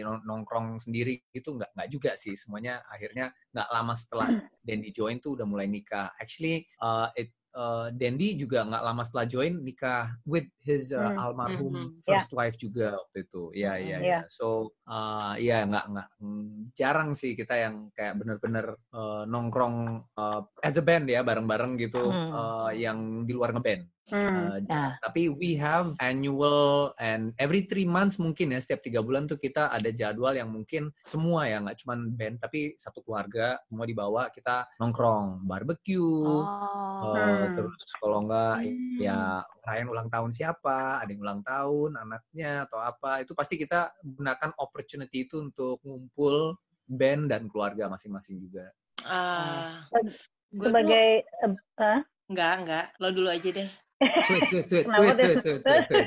[0.00, 4.28] nongkrong sendiri gitu nggak nggak juga sih semuanya akhirnya nggak lama setelah
[4.66, 9.26] Dendi join tuh udah mulai nikah actually uh, it uh, Dendi juga nggak lama setelah
[9.28, 11.20] join nikah with his uh, Hmm.
[11.20, 12.00] almarhum Mhm.
[12.06, 14.06] first wife juga waktu itu ya ya Mhm.
[14.08, 20.00] ya so uh, ya nggak nggak mm, jarang sih kita yang kayak bener-bener uh, nongkrong
[20.16, 22.30] uh, as a band ya bareng-bareng gitu Hmm.
[22.32, 24.18] uh, yang di luar ngeband Hmm.
[24.18, 24.98] Uh, Nah.
[24.98, 29.70] tapi we have annual and every three months mungkin ya setiap tiga bulan tuh kita
[29.70, 34.66] ada jadwal yang mungkin semua ya nggak cuma band tapi satu keluarga semua dibawa kita
[34.76, 36.42] nongkrong barbecue Oh.
[36.42, 37.54] uh, Hmm.
[37.54, 38.98] terus kalau nggak Hmm.
[38.98, 39.18] ya
[39.62, 44.50] ngerayain ulang tahun siapa ada yang ulang tahun anaknya atau apa itu pasti kita gunakan
[44.56, 48.66] opportunity itu untuk ngumpul band dan keluarga masing-masing juga.
[49.02, 50.10] Ah, tuh
[50.52, 52.02] Sebagai eh, hah?
[52.28, 52.86] enggak enggak.
[52.98, 53.70] Lo dulu aja deh.
[54.02, 55.22] Kenapa sweet, tuh?
[55.22, 56.06] sweet, sweet, sweet, sweet.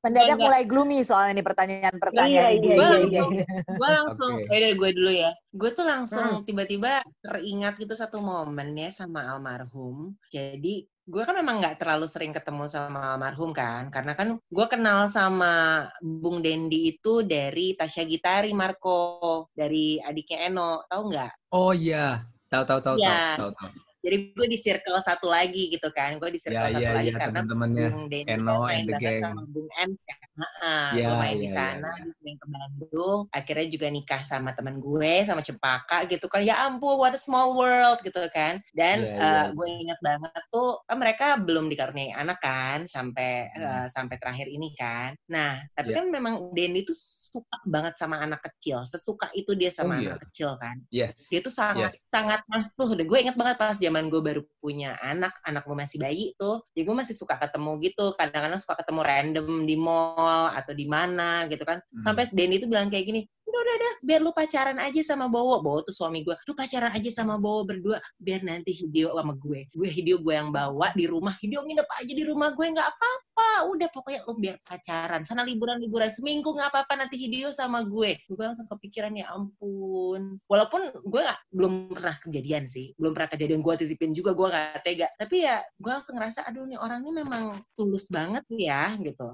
[0.00, 0.46] Mendadak Enggak.
[0.48, 2.64] mulai gloomy soalnya nih pertanyaan-pertanyaan Iya, ibu.
[2.64, 3.30] iya, Gue iya, langsung,
[3.68, 5.30] gue langsung, ya udah gue dulu ya.
[5.52, 5.92] Gue tuh Hmm.
[5.92, 10.16] langsung tiba-tiba teringat gitu satu momen ya sama almarhum.
[10.32, 15.04] Jadi gue kan memang nggak terlalu sering ketemu sama almarhum kan, karena kan gue kenal
[15.12, 21.32] sama Bung Dendi itu dari Tasya Gitari Marco, dari adiknya Eno, tahu nggak?
[21.52, 23.36] Oh iya, tahu tahu tahu Iya.
[23.36, 23.70] tahu tahu.
[24.00, 27.12] Jadi gue di circle satu lagi gitu kan, gue di Ya, circle satu ya, lagi
[27.12, 27.88] ya, karena teman-temannya.
[27.88, 30.24] Bung Dendi Eno main banget sama Bung Ens kan.
[30.40, 32.04] Heeh, Ya, gue main di ya, ya, sana, ya.
[32.04, 33.20] dia sering ke Bandung.
[33.36, 36.40] Akhirnya juga nikah sama teman gue, sama Cempaka gitu kan.
[36.40, 38.64] Ya ampun, what a small world gitu kan.
[38.72, 39.52] Dan Ya, eh, ya.
[39.52, 43.84] gue ingat banget tuh, kan mereka belum dikaruniai anak kan, sampai Hmm.
[43.84, 45.12] eh, sampai terakhir ini kan.
[45.28, 46.00] Nah, tapi Ya.
[46.00, 48.80] kan memang Dendi tuh suka banget sama anak kecil.
[48.88, 50.16] Sesuka itu dia Oh, sama iya.
[50.16, 51.30] anak kecil kan Yes.
[51.30, 55.34] dia tuh sangat sangat ngasuh deh gue inget banget pas zaman gue baru punya anak
[55.42, 59.48] anak gue masih bayi tuh jadi gue masih suka ketemu gitu kadang-kadang suka ketemu random
[59.66, 62.06] di mall atau di mana gitu kan Hmm.
[62.06, 63.20] sampai Denny tuh bilang kayak gini
[63.50, 63.92] udah udah udah.
[64.06, 65.58] Biar lu pacaran aja sama Bowo.
[65.60, 67.98] Bowo tuh suami gue lu pacaran aja sama Bowo berdua.
[68.16, 69.66] Biar nanti Hideo sama gue.
[69.74, 71.34] Gue Hideo gue yang bawa di rumah.
[71.36, 72.66] Hideo nginep aja di rumah gue.
[72.70, 73.50] Nggak apa-apa.
[73.74, 75.26] Udah pokoknya lu biar pacaran.
[75.26, 78.16] Sana liburan liburan seminggu nggak apa-apa nanti Hideo sama gue.
[78.30, 80.38] Gue langsung kepikiran ya ampun.
[80.46, 82.94] Walaupun gue nggak belum pernah kejadian sih.
[82.96, 84.32] Belum pernah kejadian gue titipin juga.
[84.32, 85.08] Gue nggak tega.
[85.18, 87.42] Tapi ya gue langsung ngerasa aduh nih orang ini memang
[87.74, 89.28] tulus banget ya gitu.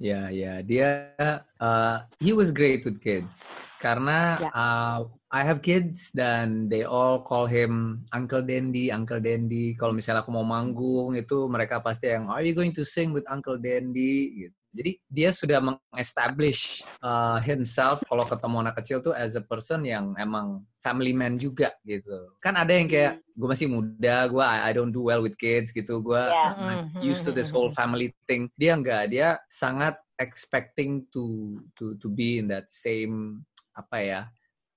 [0.00, 1.12] Ya, ya, dia
[1.60, 4.50] uh, he was great with kids karena Ya.
[4.52, 4.98] uh,
[5.30, 9.78] I have kids dan they all call him Uncle Dandy, Uncle Dandy.
[9.78, 13.24] Kalau misalnya aku mau manggung itu mereka pasti yang Are you going to sing with
[13.30, 14.46] Uncle Dandy?
[14.46, 14.56] Gitu.
[14.70, 20.14] Jadi dia sudah mengestablish uh, himself kalau ketemu anak kecil tuh as a person yang
[20.14, 22.38] emang family man juga gitu.
[22.38, 25.74] Kan ada yang kayak gue masih muda, gue I, I don't do well with kids
[25.74, 26.54] gitu, gue Ya.
[26.54, 28.46] I'm used to this whole family thing.
[28.54, 33.42] Dia enggak, dia sangat expecting to to to be in that same
[33.80, 34.20] apa ya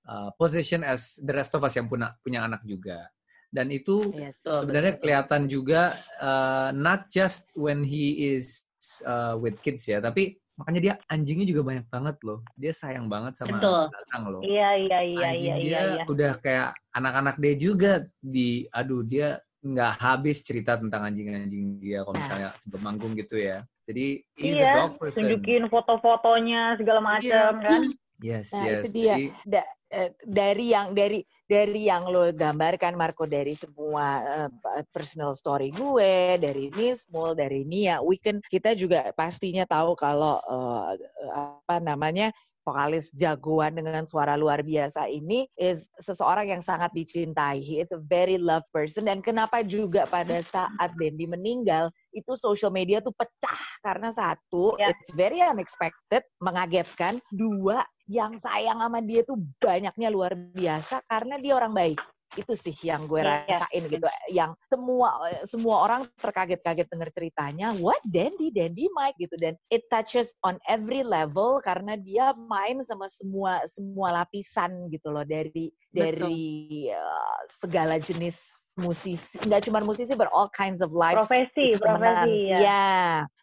[0.08, 3.08] uh, position as the rest of us yang punya punya anak juga.
[3.54, 4.42] Dan itu Yes.
[4.42, 5.02] Betul, sebenarnya betul.
[5.06, 5.82] kelihatan juga
[6.18, 8.66] uh, not just when he is
[9.06, 12.42] uh, with kids ya, tapi makanya dia anjingnya juga banyak banget loh.
[12.54, 13.90] Dia sayang banget sama Betul.
[13.90, 14.42] Datang loh.
[14.42, 16.04] Iya, iya, iya, Anjing iya, dia iya, iya.
[16.06, 22.12] udah kayak anak-anak dia juga di aduh dia nggak habis cerita tentang anjing-anjing dia kalau
[22.14, 22.20] Nah.
[22.20, 23.62] misalnya sebelum manggung gitu ya.
[23.86, 25.18] Jadi he's a Iya, dog person.
[25.22, 27.80] tunjukin foto-fotonya segala macam kan.
[28.22, 28.82] Yes, Nah, yes.
[28.84, 29.14] itu dia.
[29.18, 35.34] Jadi Da- eh, dari yang dari dari yang lo gambarkan Marco dari semua eh, personal
[35.36, 40.90] story gue dari Nismul dari Nia Weekend kita juga pastinya tahu kalau eh,
[41.30, 42.32] apa namanya
[42.64, 47.60] vokalis jagoan dengan suara luar biasa ini is seseorang yang sangat dicintai.
[47.60, 52.72] He is a very loved person dan kenapa juga pada saat Dendi meninggal itu social
[52.72, 54.96] media tuh pecah karena satu Ya.
[54.96, 57.20] it's very unexpected, mengagetkan.
[57.28, 62.00] Dua yang sayang sama dia tuh banyaknya luar biasa karena dia orang baik.
[62.34, 63.46] Itu sih yang gue Iya.
[63.46, 64.06] rasain gitu.
[64.34, 65.08] Yang semua
[65.46, 71.06] semua orang terkaget-kaget denger ceritanya, what Dandy, Dandy Mike gitu dan it touches on every
[71.06, 76.26] level karena dia main sama semua semua lapisan gitu loh dari Betul.
[76.26, 76.42] dari
[76.90, 82.58] uh, segala jenis musisi, nggak cuma musisi, but all kinds of life Profesi, profesi ya.
[82.58, 82.94] Ya.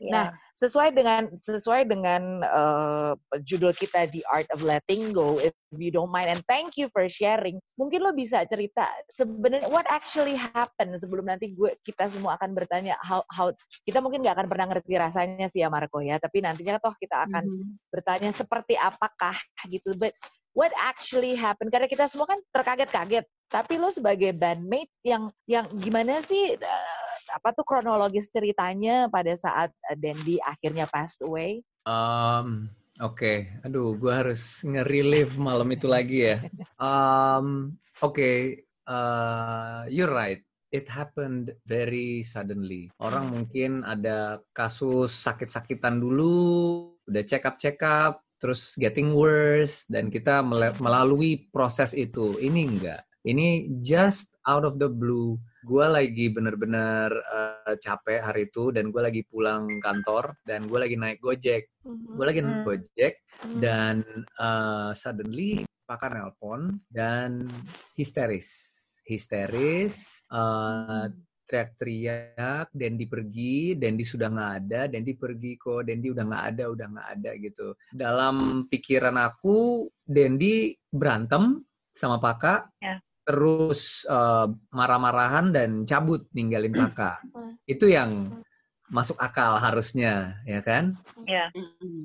[0.04, 0.12] Iya.
[0.12, 5.90] Nah, sesuai dengan sesuai dengan uh, judul kita The Art of Letting Go if you
[5.90, 10.94] don't mind and thank you for sharing mungkin lo bisa cerita sebenarnya what actually happened
[11.00, 13.50] sebelum nanti gue kita semua akan bertanya how how
[13.88, 17.26] kita mungkin nggak akan pernah ngerti rasanya sih ya Marco ya tapi nantinya toh kita
[17.26, 17.90] akan Mhm.
[17.90, 19.34] bertanya seperti apakah
[19.66, 20.14] gitu but
[20.56, 26.20] what actually happened karena kita semua kan terkaget-kaget tapi lo sebagai bandmate yang yang gimana
[26.24, 32.70] sih eh, apa tuh kronologis ceritanya pada saat eh, Dandy akhirnya passed away Um,
[33.02, 36.38] Oke, aduh, gue harus nge-relive malam itu lagi ya.
[36.78, 37.74] Um,
[38.06, 40.42] Oke, uh, you're right.
[40.70, 42.94] It happened very suddenly.
[43.02, 50.10] Orang mungkin ada kasus sakit-sakitan dulu, udah check up check up, terus getting worse, dan
[50.10, 50.42] kita
[50.82, 52.36] melalui proses itu.
[52.42, 53.06] Ini enggak.
[53.22, 55.38] Ini just out of the blue.
[55.62, 60.98] Gue lagi bener-bener uh, capek hari itu, dan gue lagi pulang kantor, dan gue lagi
[60.98, 62.68] naik gojek gue lagi naik Hmm.
[62.68, 63.14] gojek
[63.58, 64.06] dan
[64.38, 67.50] uh, suddenly pakar nelpon dan
[67.98, 71.10] histeris histeris uh,
[71.52, 76.88] teriak-teriak, Dendi pergi, Dendi sudah nggak ada, Dendi pergi kok, Dendi udah nggak ada, udah
[76.88, 77.68] nggak ada gitu.
[77.92, 78.36] Dalam
[78.72, 81.60] pikiran aku, Dendi berantem
[81.92, 83.04] sama Paka, Ya.
[83.28, 87.20] terus eh, marah-marahan dan cabut ninggalin Paka.
[87.68, 88.40] Itu yang
[88.88, 90.96] masuk akal harusnya, ya kan?
[91.28, 91.52] Ya.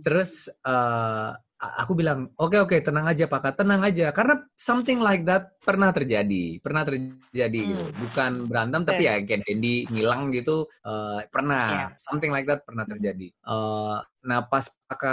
[0.03, 4.13] Terus eh, aku bilang, oke oke tenang aja Pak, tenang aja.
[4.13, 7.71] Karena something like that pernah terjadi, pernah terjadi Hmm.
[7.73, 7.85] gitu.
[8.07, 11.93] Bukan berantem tapi ya kayak Dendi ngilang gitu, eh, pernah.
[11.97, 13.33] Something like that pernah terjadi.
[13.33, 13.97] Eh,
[14.29, 15.05] nah pas Pak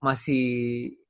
[0.00, 0.46] masih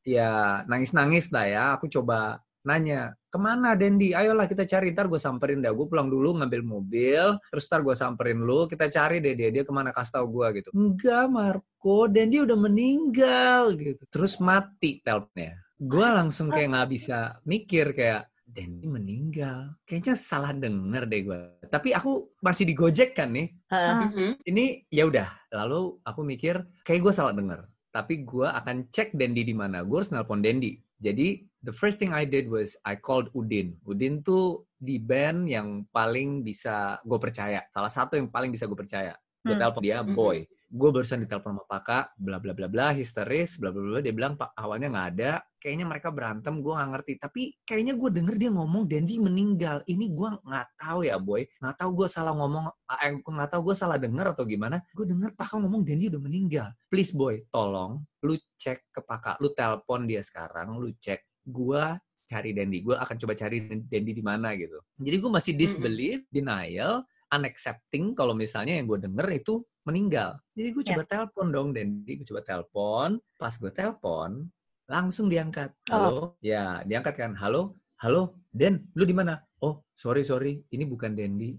[0.02, 4.12] ya nangis-nangis lah ya, aku coba nanya, ke mana Dendi?
[4.12, 5.72] Ayolah kita cari, ntar gue samperin dah.
[5.72, 9.64] Gue pulang dulu ngambil mobil, terus ntar gue samperin lu, kita cari deh dia, dia
[9.64, 10.68] ke mana kasih tau gue gitu.
[10.76, 14.04] Enggak Marco, Dendi udah meninggal gitu.
[14.12, 15.56] Terus mati teleponnya.
[15.80, 19.76] Gue langsung kayak nggak bisa mikir kayak, Dendi meninggal.
[19.84, 21.40] Kayaknya salah denger deh gue.
[21.68, 23.52] Tapi aku masih di Gojek kan nih.
[23.68, 23.96] Heeh.
[24.08, 24.30] Mhm.
[24.40, 25.28] Ini ya udah.
[25.52, 27.68] Lalu aku mikir, kayak gue salah denger.
[27.92, 29.84] Tapi gue akan cek Dendi di mana.
[29.84, 30.80] Gue harus nelpon Dendi.
[30.98, 33.78] Jadi the first thing I did was I called Udin.
[33.86, 37.62] Udin tuh di band yang paling bisa gue percaya.
[37.70, 39.14] Salah satu yang paling bisa gue percaya.
[39.48, 39.62] Gue Hmm.
[39.64, 40.12] telepon dia, Mhm.
[40.12, 40.38] boy.
[40.68, 44.00] Gue barusan ditelepon sama Paka, bla bla bla bla, histeris, bla bla bla.
[44.04, 45.32] Dia bilang pak awalnya nggak ada.
[45.56, 47.12] Kayaknya mereka berantem, gue nggak ngerti.
[47.16, 49.80] Tapi kayaknya gue denger dia ngomong Dendi meninggal.
[49.88, 51.48] Ini gue nggak tahu ya, boy.
[51.56, 52.68] Nggak tahu gue salah ngomong,
[53.00, 54.84] eh, nggak tahu gue salah denger atau gimana.
[54.92, 56.68] Gue denger Paka ngomong Dendi udah meninggal.
[56.92, 61.24] Please boy, tolong lu cek ke Paka, lu telepon dia sekarang, lu cek.
[61.48, 61.80] Gue
[62.28, 64.76] cari Dendi, gue akan coba cari Dendi di mana gitu.
[65.00, 70.40] Jadi gue masih disbelief, denial, unaccepting kalau misalnya yang gue denger itu meninggal.
[70.52, 70.88] Jadi gue Ya.
[70.92, 73.08] coba telepon dong Dendi, gue coba telepon.
[73.36, 74.48] Pas gue telepon,
[74.88, 75.72] langsung diangkat.
[75.92, 77.32] Halo, ya diangkat kan.
[77.36, 79.40] Halo, halo, Den, lu di mana?
[79.60, 81.56] Oh, sorry sorry, ini bukan Dendi,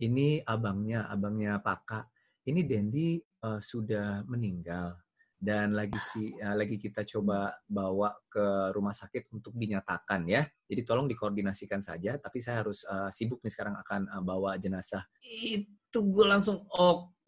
[0.00, 2.08] ini abangnya, abangnya Paka.
[2.44, 4.96] Ini Dendi eh, sudah meninggal
[5.40, 10.44] dan lagi si eh, lagi kita coba bawa ke rumah sakit untuk dinyatakan ya.
[10.68, 12.20] Jadi tolong dikoordinasikan saja.
[12.20, 15.08] Tapi saya harus eh, sibuk nih sekarang akan eh, bawa jenazah.
[15.24, 16.68] Itu gue langsung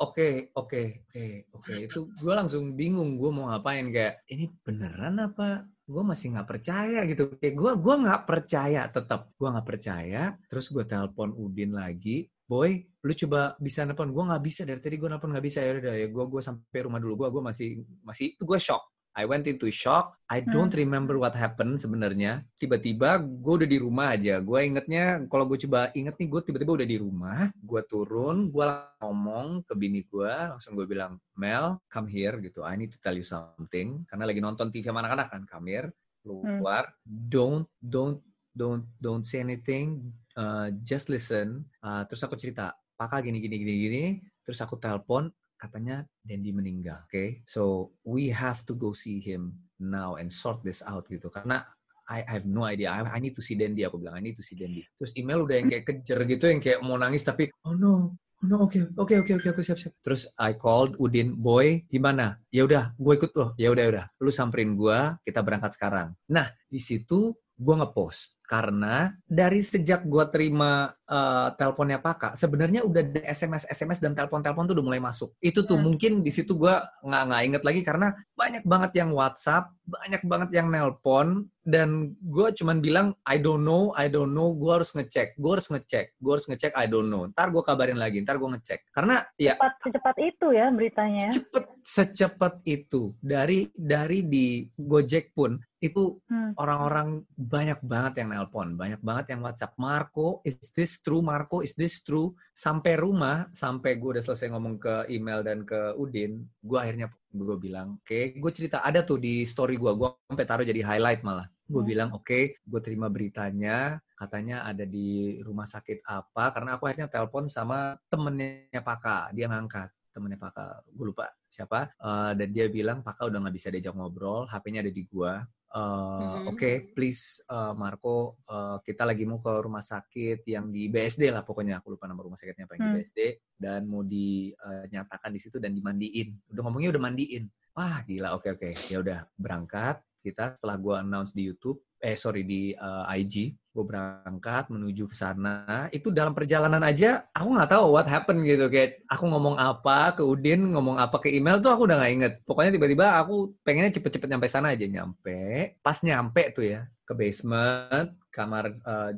[0.03, 5.67] oke oke oke oke itu gue langsung bingung gue mau ngapain kayak ini beneran apa
[5.87, 10.73] gue masih nggak percaya gitu kayak gue gua nggak percaya tetap gue nggak percaya terus
[10.73, 15.09] gue telepon Udin lagi boy lu coba bisa nelpon gue nggak bisa dari tadi gue
[15.09, 17.69] nelpon nggak bisa ya udah ya gue gue sampai rumah dulu gue gue masih
[18.05, 20.17] masih itu gue shock I went into shock.
[20.33, 22.49] I don't remember what happened sebenarnya.
[22.57, 24.41] Tiba-tiba gue udah di rumah aja.
[24.41, 27.53] Gue ingetnya kalau gue coba inget nih gue tiba-tiba udah di rumah.
[27.61, 28.67] Gue turun, gue
[29.05, 32.65] ngomong ke bini gue, langsung gue bilang, Mel, come here gitu.
[32.65, 34.01] I need to tell you something.
[34.09, 35.89] Karena lagi nonton TV sama anak-anak kan, come here,
[36.25, 36.89] keluar.
[37.05, 38.17] Don't, don't,
[38.53, 40.13] don't, don't say anything.
[40.37, 41.67] Uh, just listen.
[41.83, 44.05] Uh, terus aku cerita, Paka gini, gini, gini, gini.
[44.47, 47.07] Terus aku telepon, katanya Dendi meninggal.
[47.07, 47.29] Oke, okay?
[47.47, 51.31] so we have to go see him now and sort this out gitu.
[51.31, 51.63] Karena
[52.11, 52.91] I, have no idea.
[52.91, 53.87] I, need to see Dendi.
[53.87, 54.83] Aku bilang I need to see Dendi.
[54.99, 58.47] Terus email udah yang kayak kejer gitu, yang kayak mau nangis tapi oh no, oh
[58.51, 59.95] no, oke, oke, oke, oke, aku siap, siap.
[60.03, 62.43] Terus I called Udin, boy, gimana?
[62.51, 63.51] Ya udah, gue ikut loh.
[63.55, 64.05] Ya udah, udah.
[64.19, 66.11] Lu samperin gue, kita berangkat sekarang.
[66.27, 73.01] Nah, di situ gue ngepost karena dari sejak gue terima uh, teleponnya Paka, sebenarnya udah
[73.01, 75.33] ada SMS, SMS dan telepon-telepon tuh udah mulai masuk.
[75.39, 75.85] Itu tuh Hmm.
[75.89, 80.51] mungkin di situ gue nggak nggak inget lagi karena banyak banget yang WhatsApp, banyak banget
[80.53, 85.39] yang nelpon dan gue cuman bilang I don't know, I don't know, gue harus ngecek,
[85.39, 87.31] gue harus ngecek, gue harus ngecek, I don't know.
[87.31, 88.91] Ntar gue kabarin lagi, ntar gue ngecek.
[88.91, 91.29] Karena ya Cepat secepat itu ya beritanya.
[91.31, 96.55] cepet secepat itu dari dari di Gojek pun itu Hmm.
[96.55, 99.77] orang-orang banyak banget yang nelpon, banyak banget yang WhatsApp.
[99.77, 101.21] Marco, is this true?
[101.21, 102.33] Marco, is this true?
[102.57, 107.57] Sampai rumah, sampai gue udah selesai ngomong ke email dan ke Udin, gue akhirnya gue
[107.61, 111.45] bilang, oke, gue cerita ada tuh di story gue, gue sampai taruh jadi highlight malah.
[111.69, 111.91] Gue Hmm.
[111.93, 117.49] bilang, oke, gue terima beritanya, katanya ada di rumah sakit apa, karena aku akhirnya telepon
[117.49, 123.25] sama temennya Paka, dia ngangkat temennya Paka, gue lupa siapa, Eh, dan dia bilang Paka
[123.29, 125.41] udah nggak bisa diajak ngobrol, HP-nya ada di gua.
[125.73, 126.53] Eh, Mhm.
[126.53, 131.41] Oke, please eh, Marco, eh, kita lagi mau ke rumah sakit yang di BSD lah
[131.41, 132.99] pokoknya, aku lupa nama rumah sakitnya apa yang di Hmm.
[133.01, 133.21] BSD,
[133.57, 136.29] dan mau dinyatakan di situ dan dimandiin.
[136.53, 137.49] Udah ngomongnya udah mandiin.
[137.73, 139.97] Wah gila, oke oke, ya udah berangkat.
[140.21, 145.15] Kita setelah gua announce di YouTube, eh sorry di eh, IG, gue berangkat menuju ke
[145.15, 145.87] sana.
[145.95, 148.67] Itu dalam perjalanan aja, aku nggak tahu what happened gitu.
[148.67, 152.33] Kayak aku ngomong apa ke Udin, ngomong apa ke email tuh aku udah nggak inget.
[152.43, 154.85] Pokoknya tiba-tiba aku pengennya cepet-cepet nyampe sana aja.
[154.85, 159.11] Nyampe, pas nyampe tuh ya, ke basement, kamar, eh,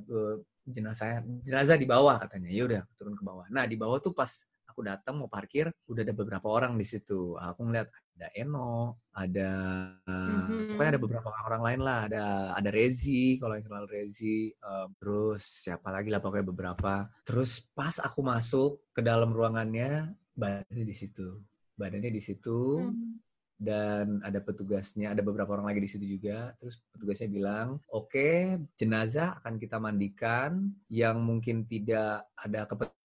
[0.69, 2.53] jenazah jenazah di bawah katanya.
[2.53, 3.49] Ya udah turun ke bawah.
[3.49, 4.29] Nah di bawah tuh pas
[4.69, 7.37] aku datang mau parkir udah ada beberapa orang di situ.
[7.39, 9.51] Aku ngeliat ada Eno, ada
[10.07, 10.75] Mhm.
[10.75, 11.99] pokoknya ada beberapa orang lain lah.
[12.07, 12.25] Ada
[12.55, 14.55] ada Rezi kalau yang kenal Rezi.
[14.63, 17.11] Um, terus siapa lagi lah pokoknya beberapa.
[17.27, 21.43] Terus pas aku masuk ke dalam ruangannya badannya di situ.
[21.75, 23.19] Badannya di situ Hmm.
[23.55, 26.53] dan ada petugasnya, ada beberapa orang lagi di situ juga.
[26.59, 33.03] Terus petugasnya bilang, oke, jenazah akan kita mandikan yang mungkin tidak ada kepentingan,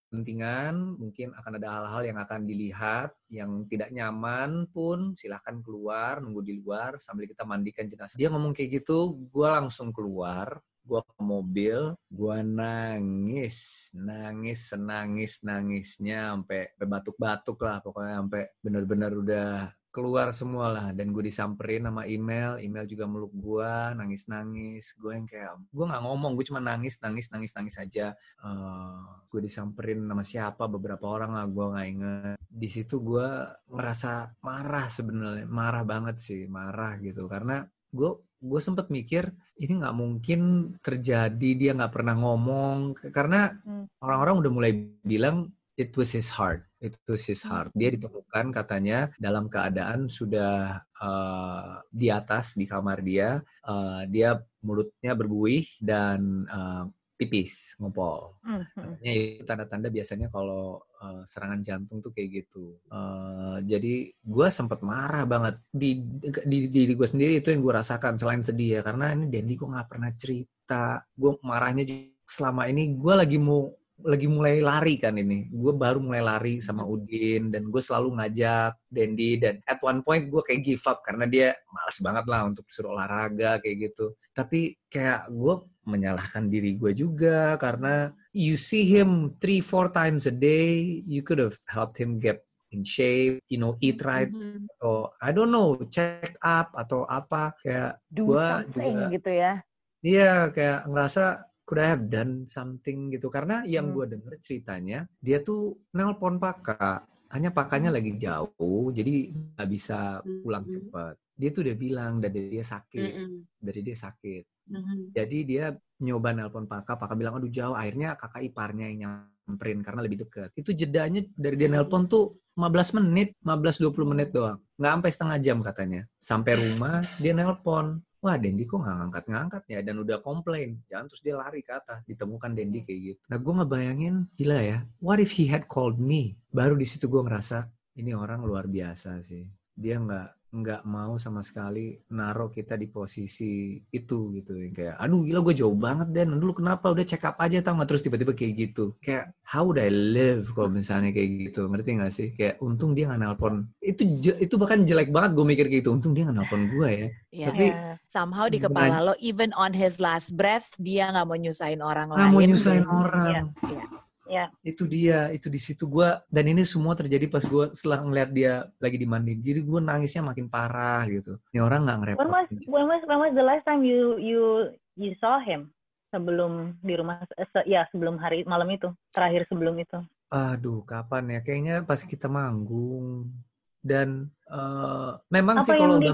[0.97, 6.53] mungkin akan ada hal-hal yang akan dilihat, yang tidak nyaman pun silahkan keluar, nunggu di
[6.57, 8.17] luar sambil kita mandikan jenazah.
[8.17, 16.33] Dia ngomong kayak gitu, gue langsung keluar, gue ke mobil, gue nangis, nangis, senangis, nangisnya,
[16.33, 19.51] sampai batuk-batuk lah, pokoknya sampai bener-bener udah
[19.99, 25.11] keluar semua lah dan gue disamperin sama email email juga meluk gue nangis nangis gue
[25.11, 28.15] yang kayak gue nggak ngomong gue cuma nangis nangis nangis nangis aja.
[28.15, 32.37] Eh, gue disamperin sama siapa beberapa orang lah gue nggak inget.
[32.47, 33.27] Di situ gue
[33.67, 37.27] ngerasa marah sebenarnya marah banget sih marah gitu.
[37.27, 37.59] Karena
[37.91, 39.27] gue gue sempet mikir
[39.59, 40.39] ini nggak mungkin
[40.79, 42.95] terjadi dia nggak pernah ngomong.
[43.11, 43.85] Karena Hmm.
[43.99, 44.71] orang-orang udah mulai
[45.03, 50.83] bilang it was his heart it was his heart dia ditemukan katanya dalam keadaan sudah
[50.83, 56.83] eh, di atas di kamar dia eh, dia mulutnya berbuih dan eh,
[57.19, 58.95] pipis ngopol Hmm, hmm.
[58.95, 62.79] Katanya itu tanda-tanda biasanya kalau eh, serangan jantung tuh kayak gitu.
[62.87, 65.99] Eh, jadi gue sempet marah banget di
[66.47, 69.69] di diri gue sendiri itu yang gue rasakan selain sedih ya karena ini Dendi kok
[69.69, 71.03] nggak pernah cerita.
[71.13, 73.67] Gue marahnya juga selama ini gue lagi mau
[74.03, 75.49] lagi mulai lari kan ini.
[75.51, 80.27] Gue baru mulai lari sama Udin dan gue selalu ngajak Dendi dan at one point
[80.27, 84.15] gue kayak give up karena dia males banget lah untuk suruh olahraga kayak gitu.
[84.31, 85.55] Tapi kayak gue
[85.89, 91.41] menyalahkan diri gue juga karena you see him three four times a day you could
[91.41, 94.69] have helped him get in shape you know eat right Mhm.
[94.77, 99.53] atau I don't know check up atau apa kayak Do Gua something juga- gitu ya.
[99.99, 103.29] Iya, kayak ngerasa could I have done something gitu.
[103.29, 104.01] Karena yang Hmm.
[104.01, 107.05] gue denger ceritanya, dia tuh nelpon Paka.
[107.29, 110.73] Hanya Pakanya lagi jauh, jadi nggak bisa pulang Hmm.
[110.73, 111.13] cepat.
[111.37, 113.61] Dia tuh udah bilang dari dia sakit, Mhm.
[113.61, 114.43] dari dia sakit.
[114.73, 115.13] Mhm.
[115.13, 115.69] Jadi dia
[116.01, 117.77] nyoba nelpon Paka, Paka bilang aduh jauh.
[117.77, 120.49] Akhirnya kakak iparnya yang nyamperin karena lebih dekat.
[120.57, 124.57] Itu jedanya dari dia nelpon tuh 15 menit, 15-20 menit doang.
[124.81, 126.01] Nggak sampai setengah jam katanya.
[126.17, 128.01] Sampai rumah dia nelpon.
[128.19, 130.83] Wah Dendi kok nggak ngangkat-ngangkat ya dan udah komplain.
[130.91, 132.03] Jangan terus dia lari ke atas.
[132.03, 133.21] Ditemukan Dendi kayak gitu.
[133.31, 134.77] Nah gue ngebayangin gila ya.
[134.99, 136.35] What if he had called me?
[136.51, 139.47] Baru di situ gue ngerasa ini orang luar biasa sih.
[139.71, 144.57] Dia nggak nggak mau sama sekali naruh kita di posisi itu gitu.
[144.57, 146.89] Yang kayak aduh gila gue jauh banget dan dulu kenapa?
[146.89, 147.89] Udah check up aja tau nggak?
[147.93, 148.97] Terus tiba-tiba kayak gitu.
[148.97, 151.69] Kayak how would I live kalau misalnya kayak gitu?
[151.69, 152.27] Ngerti nggak sih?
[152.33, 153.69] Kayak untung dia nggak nelpon.
[153.77, 155.93] Itu itu bahkan jelek banget gue mikir kayak gitu.
[155.93, 157.07] Untung dia nggak nelpon gue ya.
[157.29, 157.47] Iya.
[157.53, 157.93] Tapi Ya.
[158.09, 162.25] Somehow di kepala lo, even on his last breath, dia nggak mau nyusahin orang nggak
[162.25, 162.33] lain.
[162.33, 163.43] mau nyusahin Dan- orang.
[163.69, 163.85] Iya.
[164.29, 164.45] Iya.
[164.61, 168.69] itu dia itu di situ gue dan ini semua terjadi pas gue setelah ngeliat dia
[168.77, 173.01] lagi dimandiin jadi gue nangisnya makin parah gitu ini orang nggak When was when was
[173.09, 175.73] when was the last time you you you saw him
[176.13, 179.97] sebelum di rumah eh, se- ya sebelum hari malam itu terakhir sebelum itu
[180.29, 181.39] Aduh, kapan ya?
[181.41, 183.33] Kayaknya pas kita manggung.
[183.81, 186.13] Dan eh, memang Apa sih kalau di-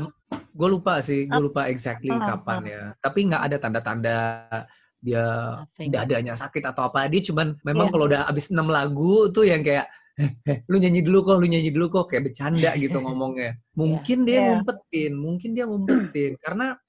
[0.56, 2.82] gue lupa sih, gue lupa exactly Ah, kapan ya.
[3.04, 4.17] Tapi nggak ada tanda-tanda
[5.06, 5.26] dia
[5.62, 5.89] Nothing.
[5.94, 7.06] dadanya sakit atau apa.
[7.06, 7.94] Dia cuman memang Iya.
[7.94, 11.47] kalau udah abis 6 lagu tuh yang kayak, eh, eh, lu nyanyi dulu kok, lu
[11.47, 13.60] nyanyi dulu kok, kayak bercanda gitu ngomongnya.
[13.80, 14.43] Mungkin dia Iya.
[14.47, 16.32] ngumpetin, mungkin dia ngumpetin.
[16.43, 16.80] Karena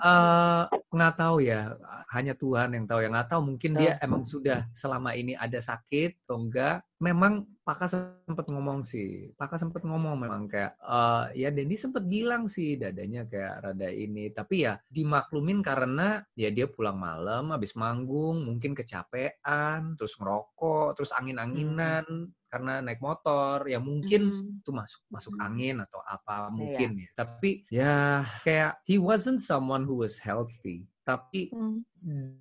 [0.00, 1.76] eh nggak tahu ya
[2.12, 6.24] hanya Tuhan yang tahu yang nggak tahu mungkin dia emang sudah selama ini ada sakit
[6.24, 9.30] atau enggak memang Paka sempat ngomong sih.
[9.38, 14.34] Paka sempat ngomong memang kayak eh ya Dendi sempat bilang sih dadanya kayak rada ini.
[14.34, 21.14] Tapi ya dimaklumin karena ya dia pulang malam habis manggung mungkin kecapean terus ngerokok terus
[21.14, 22.02] angin-anginan
[22.52, 24.60] karena naik motor ya mungkin Mhm.
[24.60, 25.46] itu masuk masuk Hmm.
[25.48, 26.52] angin atau apa Iya.
[26.52, 27.08] mungkin ya.
[27.16, 27.94] Tapi ya
[28.44, 30.84] kayak he wasn't someone who was healthy.
[31.02, 31.80] Tapi Hmm.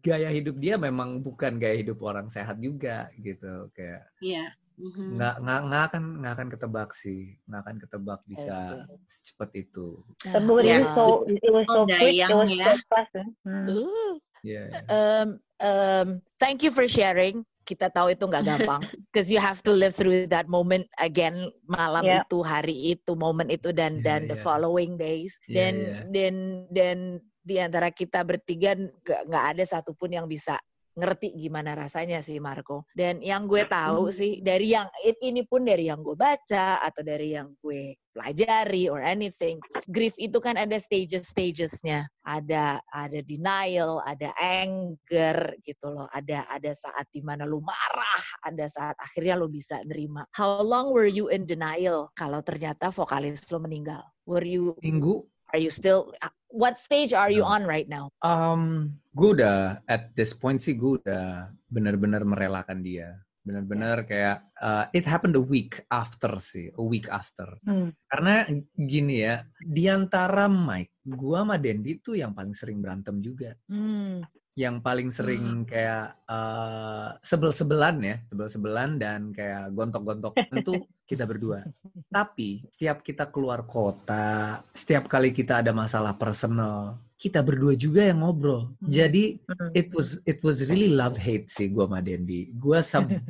[0.04, 3.72] gaya hidup dia memang bukan gaya hidup orang sehat juga gitu.
[3.72, 4.52] Kayak Iya.
[4.82, 5.16] Mhm.
[5.16, 9.00] nggak nggak nggak akan nggak akan ketebak sih, nggak akan ketebak bisa see.
[9.08, 9.88] secepat itu.
[10.28, 10.78] It Iya.
[10.84, 13.26] was so it was so Oh, quick it was so fast ya.
[13.48, 13.68] Hmm.
[13.72, 14.14] Uh.
[14.42, 14.74] Ya.
[14.90, 15.28] Um,
[15.62, 16.08] um,
[16.42, 17.46] thank you for sharing.
[17.72, 22.04] Kita tahu itu nggak gampang, because you have to live through that moment again malam
[22.04, 22.28] Yeah.
[22.28, 24.44] itu, hari itu, momen itu, dan Yeah, dan the yeah.
[24.44, 25.40] following days.
[25.48, 26.04] Yeah, Dan yeah.
[26.12, 26.36] dan
[26.76, 26.98] dan
[27.42, 30.60] di antara kita bertiga nggak nggak ada satupun yang bisa
[30.92, 32.84] ngerti gimana rasanya sih Marco.
[32.92, 34.92] Dan yang gue tahu sih dari yang
[35.24, 39.58] ini pun dari yang gue baca atau dari yang gue pelajari or anything.
[39.90, 42.08] Grief itu kan ada stages-stagesnya.
[42.22, 46.08] Ada ada denial, ada anger gitu loh.
[46.14, 50.28] Ada ada saat di mana lu marah, ada saat akhirnya lu bisa nerima.
[50.36, 54.06] How long were you in denial kalau ternyata vokalis lu meninggal?
[54.30, 56.16] Were you Minggu are you still
[56.52, 58.12] what stage are you on right now?
[58.24, 63.20] Um, gue udah at this point sih gue udah benar-benar merelakan dia.
[63.42, 64.08] Benar-benar Yes.
[64.08, 67.58] kayak uh, it happened a week after sih, a week after.
[67.66, 67.90] Hmm.
[68.06, 68.46] Karena
[68.78, 73.58] gini ya, di antara Mike, gua sama Dendi tuh yang paling sering berantem juga.
[73.66, 74.22] Hmm.
[74.54, 81.66] Yang paling sering kayak uh, sebel-sebelan ya, sebel-sebelan dan kayak gontok-gontokan tuh kita berdua.
[82.14, 88.26] Tapi setiap kita keluar kota, setiap kali kita ada masalah personal, kita berdua juga yang
[88.26, 88.74] ngobrol.
[88.82, 88.90] Hmm.
[88.90, 89.70] Jadi Hmm.
[89.78, 92.50] it was it was really love hate sih gua sama Dendi.
[92.58, 93.22] Gua sebel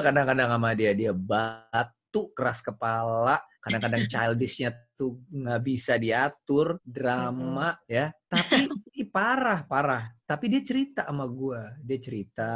[0.06, 8.08] kadang-kadang sama dia, dia batu keras kepala, kadang-kadang childishnya tuh nggak bisa diatur, drama ya.
[8.32, 8.64] Tapi
[8.96, 10.08] ih, parah parah.
[10.24, 12.52] Tapi dia cerita sama gua, dia cerita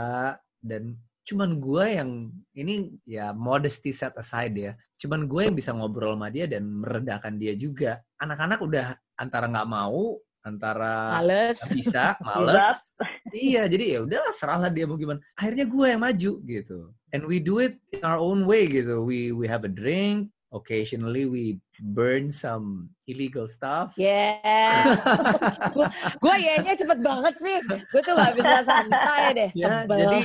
[0.57, 0.97] dan
[1.29, 4.73] cuman gua yang ini ya modesty set aside ya.
[4.99, 8.03] Cuman gue yang bisa ngobrol sama dia dan meredakan dia juga.
[8.19, 10.19] Anak-anak udah antara nggak mau,
[10.49, 11.61] antara Males.
[11.71, 12.91] bisa, males.
[13.37, 15.21] iya, jadi ya udahlah serahlah dia mau gimana.
[15.37, 16.79] Akhirnya gue yang maju gitu.
[17.13, 19.05] And we do it in our own way gitu.
[19.05, 23.97] We we have a drink, occasionally we burn some illegal stuff.
[23.97, 24.39] Yeah.
[26.23, 27.57] gue nya cepet banget sih.
[27.91, 29.51] Gue tuh gak bisa santai deh.
[29.57, 29.99] Ya, Sebel.
[29.99, 30.21] jadi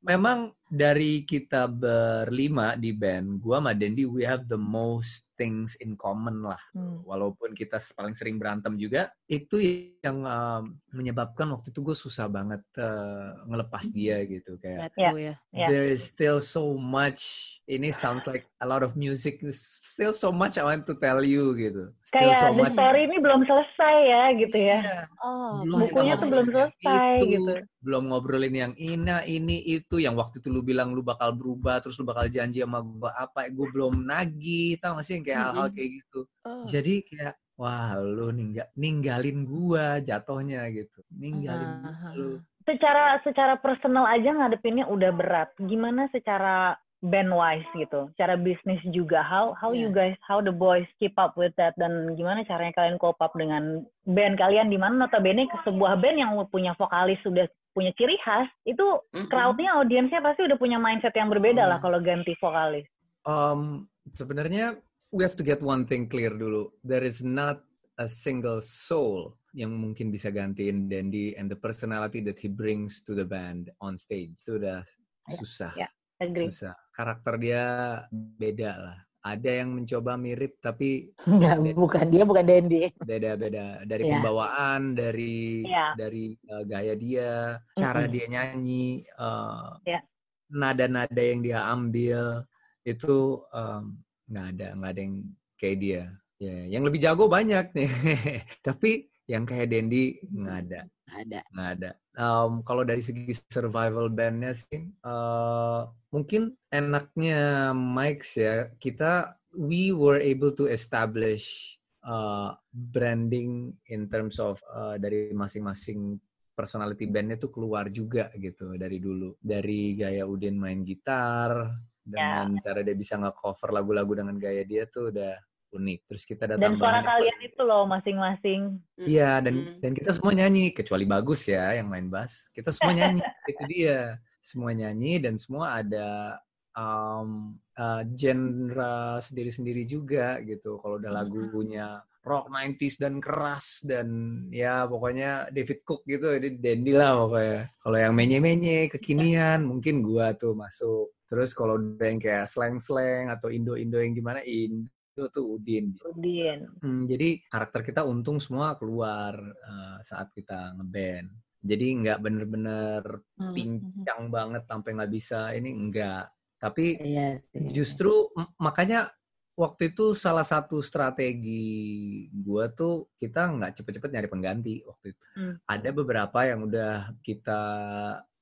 [0.00, 5.98] memang dari kita berlima di band, gua sama Dendi we have the most things in
[5.98, 6.62] common lah.
[6.70, 7.02] Hmm.
[7.02, 9.58] Walaupun kita paling sering berantem juga, itu
[9.98, 14.94] yang um, menyebabkan waktu itu gue susah banget uh, ngelepas dia gitu kayak.
[14.94, 15.34] Lihat gue ya.
[15.50, 15.66] Ya.
[15.66, 17.58] There is still so much.
[17.66, 19.42] Ini sounds like a lot of music.
[19.50, 21.88] Still so much I want to tell you gitu.
[22.04, 22.76] Still Kayak so the much.
[22.76, 24.78] story ini belum selesai ya gitu ya.
[25.24, 27.52] Oh, Belum bukunya tuh belum selesai itu, gitu.
[27.80, 29.96] Belum ngobrolin yang ini, ini, itu.
[29.96, 33.48] Yang waktu itu lu bilang lu bakal berubah, terus lu bakal janji sama gua apa,
[33.48, 34.76] gue belum nagih.
[34.76, 36.20] Tau gak sih yang kayak hal-hal kayak gitu.
[36.44, 36.64] Oh.
[36.68, 41.00] Jadi kayak, wah lu ningga, ninggalin gua jatohnya gitu.
[41.08, 42.36] Ninggalin Ah, lu.
[42.68, 45.48] Secara secara personal aja ngadepinnya udah berat.
[45.56, 49.24] Gimana secara band wise gitu, secara bisnis juga.
[49.24, 53.00] How how you guys, how the boys keep up with that dan gimana caranya kalian
[53.00, 57.94] cope up dengan band kalian di mana notabene sebuah band yang punya vokalis sudah punya
[57.96, 58.82] ciri khas itu
[59.14, 59.30] Mm-mm.
[59.30, 61.84] crowdnya audiensnya pasti udah punya mindset yang berbeda lah Iya.
[61.86, 62.84] kalau ganti vokalis.
[63.24, 64.76] Um, sebenarnya
[65.14, 66.68] we have to get one thing clear dulu.
[66.84, 67.62] There is not
[67.96, 73.16] a single soul yang mungkin bisa gantiin Dandy and the personality that he brings to
[73.16, 74.34] the band on stage.
[74.44, 74.82] Itu udah
[75.30, 75.72] susah.
[75.78, 75.88] ya.
[76.20, 76.52] Agree.
[76.52, 76.76] Susah.
[77.00, 77.64] Karakter dia
[78.12, 78.98] beda lah.
[79.20, 82.88] Ada yang mencoba mirip tapi Enggak, bukan dia bukan Dendi.
[83.00, 84.12] beda-beda dari Iya.
[84.16, 85.86] pembawaan, dari Iya.
[85.96, 87.32] dari uh, gaya dia,
[87.72, 88.12] cara Mm-mm.
[88.12, 90.00] dia nyanyi, uh, Iya.
[90.48, 92.44] nada-nada yang dia ambil
[92.84, 93.96] itu um,
[94.28, 95.14] nggak ada nggak ada yang
[95.60, 96.02] kayak dia.
[96.40, 97.90] Ya, yang lebih jago banyak nih,
[98.66, 100.80] tapi yang kayak Dendi nggak ada
[101.10, 101.40] Ada.
[101.50, 101.90] nggak ada.
[102.14, 110.18] Um, kalau dari segi survival bandnya sih, uh, mungkin enaknya Mike ya kita we were
[110.22, 116.18] able to establish uh, branding in terms of uh, dari masing-masing
[116.54, 121.72] personality bandnya tuh keluar juga gitu dari dulu dari gaya Udin main gitar
[122.04, 125.34] dengan cara dia bisa nge-cover lagu-lagu dengan gaya dia tuh udah
[125.70, 126.00] unik.
[126.10, 128.60] Terus kita ada Dan suara kalian itu loh masing-masing.
[129.00, 129.78] Iya dan Mm.
[129.80, 132.50] dan kita semua nyanyi kecuali bagus ya yang main bass.
[132.50, 134.18] Kita semua nyanyi itu dia.
[134.40, 136.40] Semua nyanyi dan semua ada
[136.74, 140.80] um, uh, genre sendiri-sendiri juga gitu.
[140.80, 144.08] Kalau udah lagunya rock 90s dan keras dan
[144.52, 147.60] ya pokoknya David Cook gitu, jadi Dandy lah pokoknya.
[147.80, 151.12] Kalau yang menye-menye kekinian mungkin gua tuh masuk.
[151.30, 154.90] Terus kalau udah yang kayak slang-slang atau Indo-Indo yang gimana Indo
[155.28, 155.92] tuh Udin.
[156.00, 156.70] Udin.
[156.80, 161.28] Hmm, jadi karakter kita untung semua keluar uh, saat kita ngeband.
[161.60, 163.02] Jadi nggak bener-bener
[163.36, 163.52] Hmm.
[163.52, 166.32] pincang banget sampai nggak bisa ini enggak.
[166.56, 167.68] Tapi Iya sih.
[167.68, 169.12] justru makanya
[169.56, 175.24] waktu itu salah satu strategi gua tuh kita nggak cepet-cepet nyari pengganti waktu itu.
[175.36, 175.54] Hmm.
[175.68, 177.60] Ada beberapa yang udah kita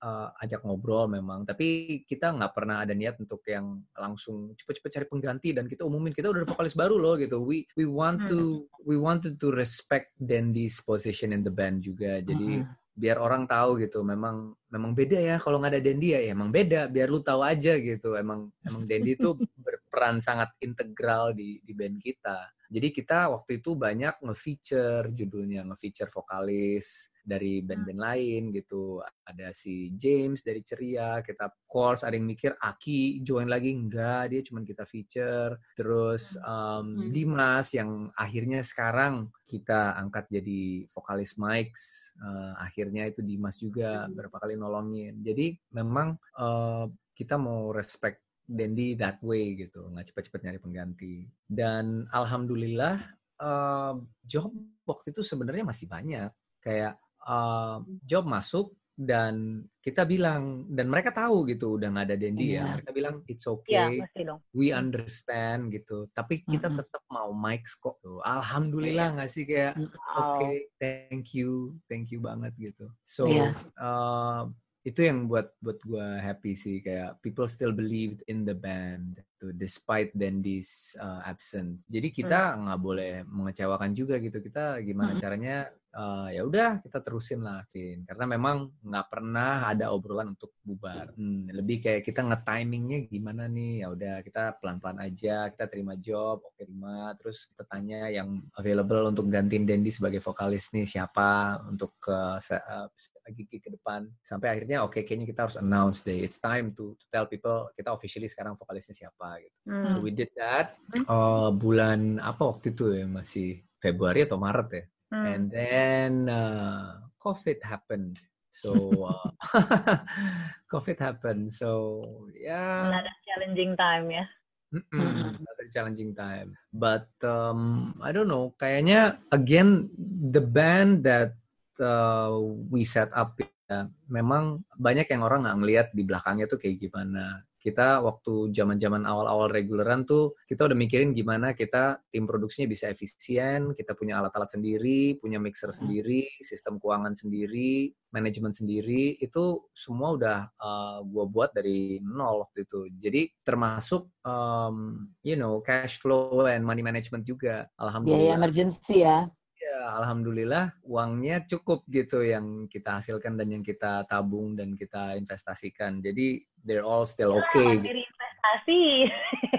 [0.03, 5.07] uh, ajak ngobrol memang, tapi kita nggak pernah ada niat untuk yang langsung cepet-cepet cari
[5.07, 7.43] pengganti dan kita umumin kita udah ada vokalis baru loh gitu.
[7.43, 12.23] We we want to we wanted to respect Dandy's position in the band juga.
[12.23, 12.97] Jadi Mm-mm.
[12.99, 16.51] biar orang tahu gitu memang memang beda ya kalau nggak ada Dendi ya, ya emang
[16.51, 21.73] beda biar lu tahu aja gitu emang emang Dendi itu berperan sangat integral di di
[21.79, 29.01] band kita jadi kita waktu itu banyak nge-feature judulnya nge-feature vokalis dari band-band lain gitu.
[29.25, 33.73] Ada si James dari Ceria kita course ada yang mikir Aki join lagi?
[33.73, 35.57] Enggak dia cuma kita feature.
[35.73, 43.57] Terus um, Dimas yang akhirnya sekarang kita angkat jadi vokalis Mike's uh, akhirnya itu Dimas
[43.57, 45.25] juga berapa kali nolongin.
[45.25, 46.85] Jadi memang uh,
[47.17, 51.15] kita mau respect Dendi that way gitu, nggak cepet-cepet nyari pengganti.
[51.45, 52.97] Dan alhamdulillah
[53.45, 54.49] uh, job
[54.89, 56.33] waktu itu sebenarnya masih banyak.
[56.65, 56.97] Kayak
[57.29, 62.67] uh, job masuk dan kita bilang dan mereka tahu gitu udah nggak ada Dendi yeah.
[62.67, 62.75] ya.
[62.81, 66.09] Mereka bilang it's okay, yeah, we understand gitu.
[66.17, 66.81] Tapi kita mm-hmm.
[66.83, 68.01] tetap mau mic kok.
[68.01, 68.19] Tuh.
[68.25, 72.89] Alhamdulillah nggak sih kayak oke, okay, thank you, thank you banget gitu.
[73.05, 73.55] So yeah.
[73.79, 74.51] uh,
[74.87, 79.55] itu yang buat buat gue happy sih kayak people still believed in the band gitu
[79.55, 82.67] despite Dandy's uh, absence jadi kita hmm.
[82.67, 82.89] nggak hmm.
[82.91, 85.23] boleh mengecewakan juga gitu kita gimana hmm.
[85.23, 88.05] caranya uh, ya udah kita terusin lah Kin.
[88.05, 93.85] karena memang nggak pernah ada obrolan untuk bubar hmm, lebih kayak kita nge-timingnya gimana nih
[93.85, 99.09] ya udah kita pelan-pelan aja kita terima job oke terima terus kita tanya yang available
[99.09, 102.89] untuk gantiin Dendi sebagai vokalis nih siapa untuk ke uh,
[103.33, 106.97] gigi ke depan sampai akhirnya oke okay, kayaknya kita harus announce deh it's time to,
[106.97, 109.93] to tell people kita officially sekarang vokalisnya siapa gitu hmm.
[109.93, 114.85] so we did that uh, bulan apa waktu itu ya masih Februari atau Maret ya
[115.09, 115.25] Hmm.
[115.25, 118.21] And then uh, COVID happened.
[118.53, 119.29] So uh,
[120.73, 121.53] COVID happened.
[121.53, 122.05] So
[122.37, 122.93] yeah.
[122.93, 124.25] Another challenging time ya.
[124.69, 126.53] Mm-mm, another challenging time.
[126.69, 128.53] But um, I don't know.
[128.61, 129.89] Kayaknya again
[130.29, 131.41] the band that
[131.81, 132.37] uh,
[132.69, 137.48] we set up ya, memang banyak yang orang nggak ngelihat di belakangnya tuh kayak gimana
[137.69, 143.77] kita waktu zaman-zaman awal-awal reguleran tuh kita udah mikirin gimana kita tim produksinya bisa efisien,
[143.77, 145.79] kita punya alat-alat sendiri, punya mixer hmm.
[145.85, 152.65] sendiri, sistem keuangan sendiri, manajemen sendiri, itu semua udah uh, gua buat dari nol waktu
[152.65, 152.81] itu.
[152.97, 157.69] Jadi termasuk um, you know cash flow and money management juga.
[157.77, 158.33] Alhamdulillah.
[158.33, 159.29] Biaya emergency ya.
[159.69, 166.01] Ya, alhamdulillah uangnya cukup gitu yang kita hasilkan dan yang kita tabung dan kita investasikan.
[166.01, 167.69] Jadi they're all still ya, okay.
[167.69, 168.01] Ya, gitu.
[168.01, 168.83] investasi.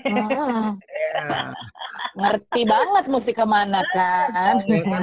[0.10, 0.68] Hmm.
[0.82, 1.53] yeah.
[2.20, 4.57] Ngerti banget mesti ke mana kan.
[4.66, 5.01] Kan?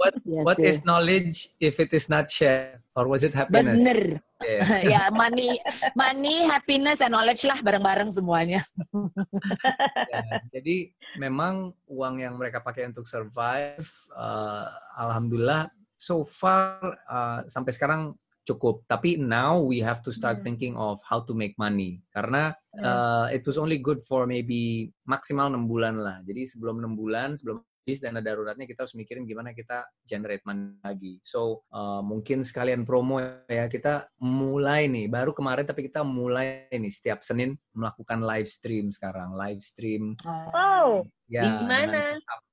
[0.00, 2.80] What, yes, what is knowledge if it is not shared?
[2.96, 3.76] Or was it happiness?
[3.76, 4.24] Bener.
[4.40, 4.64] Yeah.
[4.96, 5.60] ya money,
[5.92, 8.64] money, happiness, and knowledge lah bareng-bareng semuanya.
[10.12, 17.72] ya, jadi memang uang yang mereka pakai untuk survive, uh, alhamdulillah, so far uh, sampai
[17.74, 18.14] sekarang
[18.46, 18.82] cukup.
[18.90, 20.44] Tapi now we have to start hmm.
[20.46, 25.46] thinking of how to make money karena uh, it was only good for maybe maksimal
[25.46, 26.18] enam bulan lah.
[26.26, 30.78] Jadi sebelum enam bulan, sebelum bis dana daruratnya kita harus mikirin gimana kita generate money
[30.78, 31.18] lagi.
[31.26, 33.18] So uh, mungkin sekalian promo
[33.50, 38.94] ya kita mulai nih baru kemarin tapi kita mulai nih setiap Senin melakukan live stream
[38.94, 40.14] sekarang live stream.
[40.54, 41.02] Oh.
[41.26, 41.98] Ya, di mana?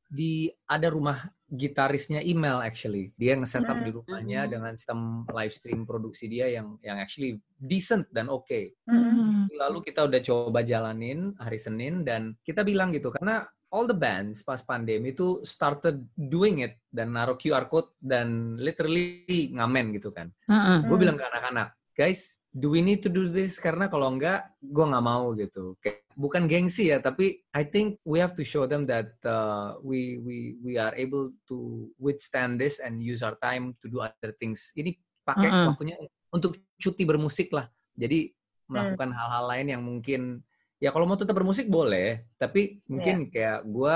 [0.08, 3.86] Di ada rumah gitarisnya email actually dia nge-setup hmm.
[3.88, 4.52] di rumahnya hmm.
[4.52, 8.44] dengan sistem live stream produksi dia yang yang actually decent dan oke.
[8.48, 8.76] Okay.
[8.84, 9.48] Hmm.
[9.52, 14.44] Lalu kita udah coba jalanin hari Senin dan kita bilang gitu karena all the bands
[14.44, 20.32] pas pandemi itu started doing it dan naruh QR code dan literally ngamen gitu kan.
[20.48, 20.88] Uh-uh.
[20.88, 23.60] Gue bilang ke anak-anak, guys, do we need to do this?
[23.60, 25.76] Karena kalau enggak, gue nggak mau gitu.
[25.84, 30.18] Kayak, bukan gengsi ya, tapi I think we have to show them that uh, we
[30.24, 34.72] we we are able to withstand this and use our time to do other things.
[34.74, 34.96] Ini
[35.28, 35.68] pakai uh-uh.
[35.76, 35.96] waktunya
[36.32, 37.68] untuk cuti bermusik lah.
[37.98, 38.32] Jadi
[38.68, 40.44] melakukan hal hal-hal lain yang mungkin
[40.78, 43.32] ya kalau mau tetap bermusik boleh tapi mungkin yeah.
[43.34, 43.96] kayak gue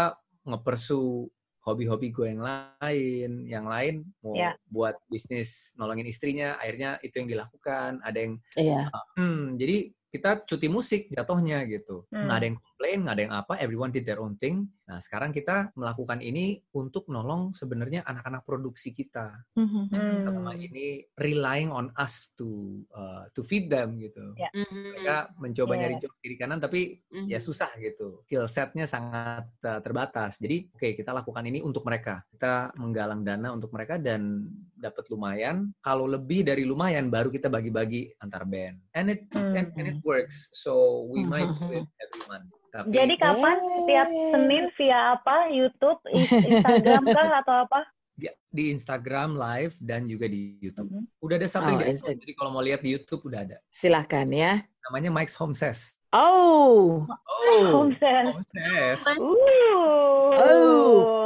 [0.50, 1.30] ngepersu
[1.62, 4.58] hobi-hobi gue yang lain yang lain mau yeah.
[4.66, 8.90] buat bisnis nolongin istrinya akhirnya itu yang dilakukan ada yang yeah.
[8.90, 12.26] uh, hmm, jadi kita cuti musik jatuhnya gitu hmm.
[12.28, 15.32] nggak ada yang komplain nggak ada yang apa everyone did their own thing Nah, sekarang
[15.32, 19.40] kita melakukan ini untuk nolong sebenarnya anak-anak produksi kita.
[19.56, 20.20] Mm-hmm.
[20.20, 24.36] Selama ini relying on us to uh, to feed them gitu.
[24.36, 24.52] Yeah.
[24.52, 24.84] Mm-hmm.
[24.92, 25.80] Mereka mencoba yeah.
[25.80, 27.32] nyari job kiri kanan tapi mm-hmm.
[27.32, 28.28] ya susah gitu.
[28.28, 30.44] Skill setnya sangat uh, terbatas.
[30.44, 32.28] Jadi oke okay, kita lakukan ini untuk mereka.
[32.28, 34.44] Kita menggalang dana untuk mereka dan
[34.76, 35.72] dapat lumayan.
[35.80, 38.92] Kalau lebih dari lumayan baru kita bagi-bagi antar band.
[38.92, 39.56] And it mm-hmm.
[39.56, 40.52] and, and it works.
[40.52, 42.52] So we might do it every month.
[42.72, 43.52] Tapi, Jadi kapan?
[43.54, 43.68] Eh.
[43.76, 45.36] Setiap Senin via apa?
[45.48, 46.00] YouTube,
[46.48, 47.82] Instagram kah atau apa?
[48.12, 50.88] di, di Instagram live dan juga di YouTube.
[50.88, 51.04] Mhm.
[51.20, 53.58] Udah ada satu Oh, di Insta- jadi kalau mau lihat di YouTube udah ada.
[53.68, 54.62] Silahkan ya.
[54.88, 55.98] Namanya Mike's Home Says.
[56.12, 58.30] Oh, Oh, Home sense.
[58.30, 59.02] Home Says.
[59.08, 60.38] Uh.
[60.38, 61.21] Oh.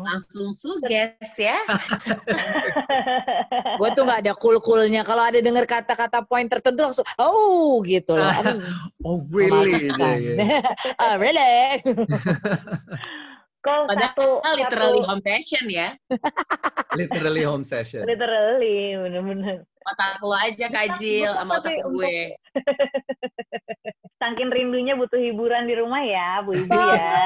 [0.00, 1.60] Langsung suges ya.
[3.80, 5.02] gue tuh nggak ada cool-coolnya.
[5.04, 8.28] Kalau ada dengar kata-kata poin tertentu langsung, oh gitu loh.
[9.04, 9.88] Oh, really?
[9.88, 10.16] memalukan.
[10.20, 10.60] Iya, iya.
[11.02, 11.80] oh, really?
[13.60, 15.88] Kok satu, Padahal literally satu, home fashion ya.
[16.96, 18.04] Literally home session.
[18.08, 19.64] literally, bener-bener.
[19.84, 22.36] Otak lo aja kajil sama otak untuk- gue.
[24.20, 27.16] Saking rindunya butuh hiburan di rumah ya, Bu Ibu ya.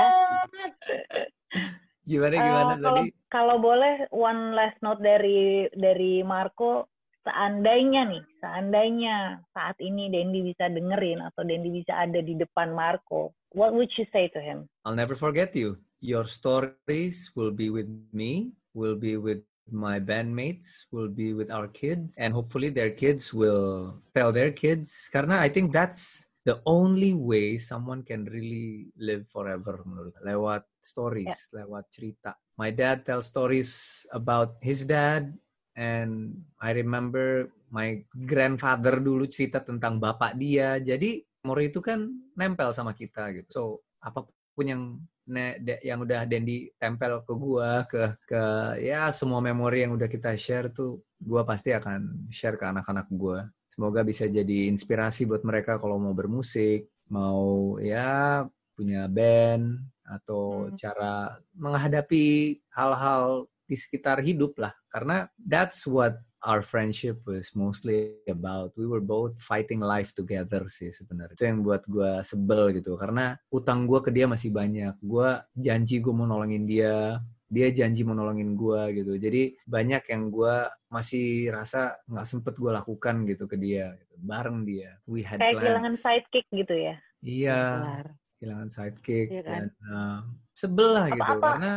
[2.04, 3.08] Gimana Eh, gimana kalau tadi?
[3.32, 6.92] kalau boleh one last note dari dari Marco
[7.24, 13.32] seandainya nih seandainya saat ini Dendi bisa dengerin atau Dendi bisa ada di depan Marco
[13.56, 15.80] what would you say to him I'll never forget you.
[16.04, 19.40] Your stories will be with me, will be with
[19.72, 25.08] my bandmates, will be with our kids, and hopefully their kids will tell their kids.
[25.08, 31.48] Karena I think that's the only way someone can really live forever menurut lewat stories,
[31.56, 32.36] lewat cerita.
[32.60, 35.32] My dad tells stories about his dad,
[35.74, 40.78] and I remember my grandfather dulu cerita tentang bapak dia.
[40.78, 43.48] Jadi memori itu kan nempel sama kita gitu.
[43.50, 43.62] So
[44.04, 44.82] apa pun yang
[45.26, 48.42] ne, de- yang udah Dendi tempel ke gua ke ke
[48.84, 53.48] ya semua memori yang udah kita share tuh gua pasti akan share ke anak-anak gua.
[53.74, 58.46] Semoga bisa jadi inspirasi buat mereka kalau mau bermusik, mau ya
[58.78, 60.78] punya band atau Hmm.
[60.78, 64.70] cara menghadapi hal-hal di sekitar hidup lah.
[64.92, 68.76] Karena that's what our friendship was mostly about.
[68.76, 71.34] We were both fighting life together sih sebenarnya.
[71.34, 72.94] Itu yang buat gue sebel gitu.
[73.00, 74.94] Karena utang gue ke dia masih banyak.
[75.00, 77.18] Gue janji gue mau nolongin dia.
[77.48, 79.12] Dia janji mau nolongin gue gitu.
[79.14, 80.56] Jadi banyak yang gue
[80.88, 83.92] masih rasa nggak sempet gue lakukan gitu ke dia.
[83.94, 84.14] Gitu.
[84.20, 84.96] Bareng dia.
[85.04, 86.02] We had kayak kehilangan plans.
[86.02, 88.06] sidekick gitu ya Iya, Kelar.
[88.36, 89.26] kehilangan sidekick.
[89.32, 89.52] Iya kan?
[89.52, 90.18] Dan uh,
[90.52, 91.22] sebel lah gitu.
[91.24, 91.48] Apa-apa.
[91.56, 91.72] Karena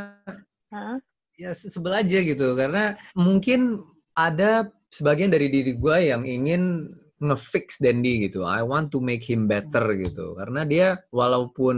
[0.71, 0.97] Hah?
[1.37, 3.79] ya se- sebel aja gitu karena mungkin
[4.17, 8.45] ada sebagian dari diri gue yang ingin ngefix Dendi gitu.
[8.45, 10.37] I want to make him better gitu.
[10.37, 11.75] Karena dia walaupun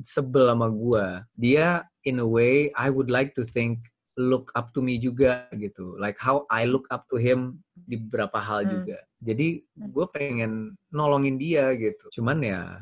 [0.00, 3.82] sebel sama gue, dia in a way I would like to think
[4.16, 5.98] look up to me juga gitu.
[6.00, 8.70] Like how I look up to him di beberapa hal Hmm.
[8.72, 8.98] juga.
[9.20, 12.08] Jadi gue pengen nolongin dia gitu.
[12.22, 12.80] Cuman ya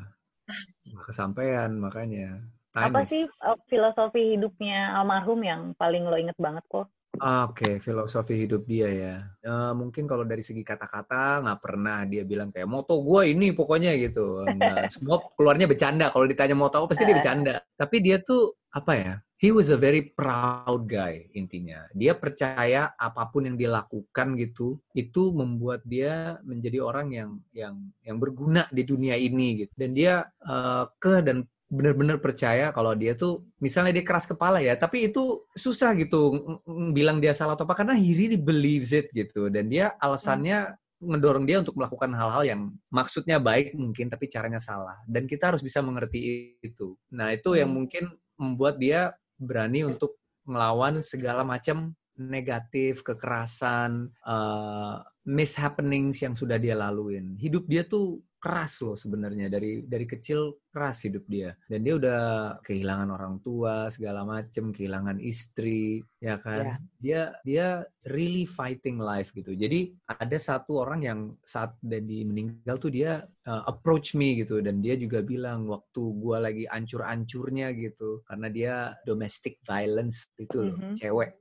[1.03, 2.39] kesampaian makanya.
[2.71, 7.47] Time apa is- sih uh, filosofi hidupnya almarhum yang paling lo inget banget kok Ah,
[7.47, 9.15] Oke, filosofi hidup dia ya.
[9.39, 13.95] Eh, mungkin kalau dari segi kata-kata nggak pernah dia bilang kayak moto gue ini pokoknya
[14.03, 14.43] gitu.
[14.43, 16.11] Nggak, semua keluarnya bercanda.
[16.11, 17.63] Kalau ditanya moto apa pasti dia bercanda.
[17.79, 19.13] Tapi dia tuh apa ya?
[19.39, 21.87] He was a very proud guy intinya.
[21.95, 27.75] Dia percaya apa pun yang dia lakukan gitu, itu membuat dia menjadi orang yang yang
[28.03, 29.71] yang berguna di dunia ini gitu.
[29.75, 34.77] Dan dia eh, ke dan benar-benar percaya kalau dia tuh misalnya dia keras kepala ya
[34.77, 38.93] tapi itu susah gitu ng- ng- bilang dia salah atau apa karena he really believes
[38.93, 42.61] it gitu dan dia alasannya ngedorong dia untuk melakukan hal-hal yang
[42.93, 47.73] maksudnya baik mungkin tapi caranya salah dan kita harus bisa mengerti itu nah itu yang
[47.73, 47.77] Hmm.
[47.81, 48.03] mungkin
[48.39, 57.35] membuat dia berani untuk melawan segala macam negatif kekerasan uh, mishappenings yang sudah dia laluin.
[57.35, 59.49] Hidup dia tuh keras loh sebenarnya.
[59.49, 61.57] Dari dari kecil keras hidup dia.
[61.65, 62.21] Dan dia udah
[62.61, 66.77] kehilangan orang tua segala macem kehilangan istri ya kan?
[67.01, 69.57] Dia dia really fighting life gitu.
[69.57, 74.61] Jadi ada satu orang yang saat Dendi meninggal tuh dia uh, approach me gitu.
[74.61, 78.21] Dan dia juga bilang waktu gua lagi ancur-ancurnya gitu.
[78.29, 78.73] Karena dia
[79.09, 80.93] domestic violence itu loh Mhm.
[80.93, 81.31] cewek.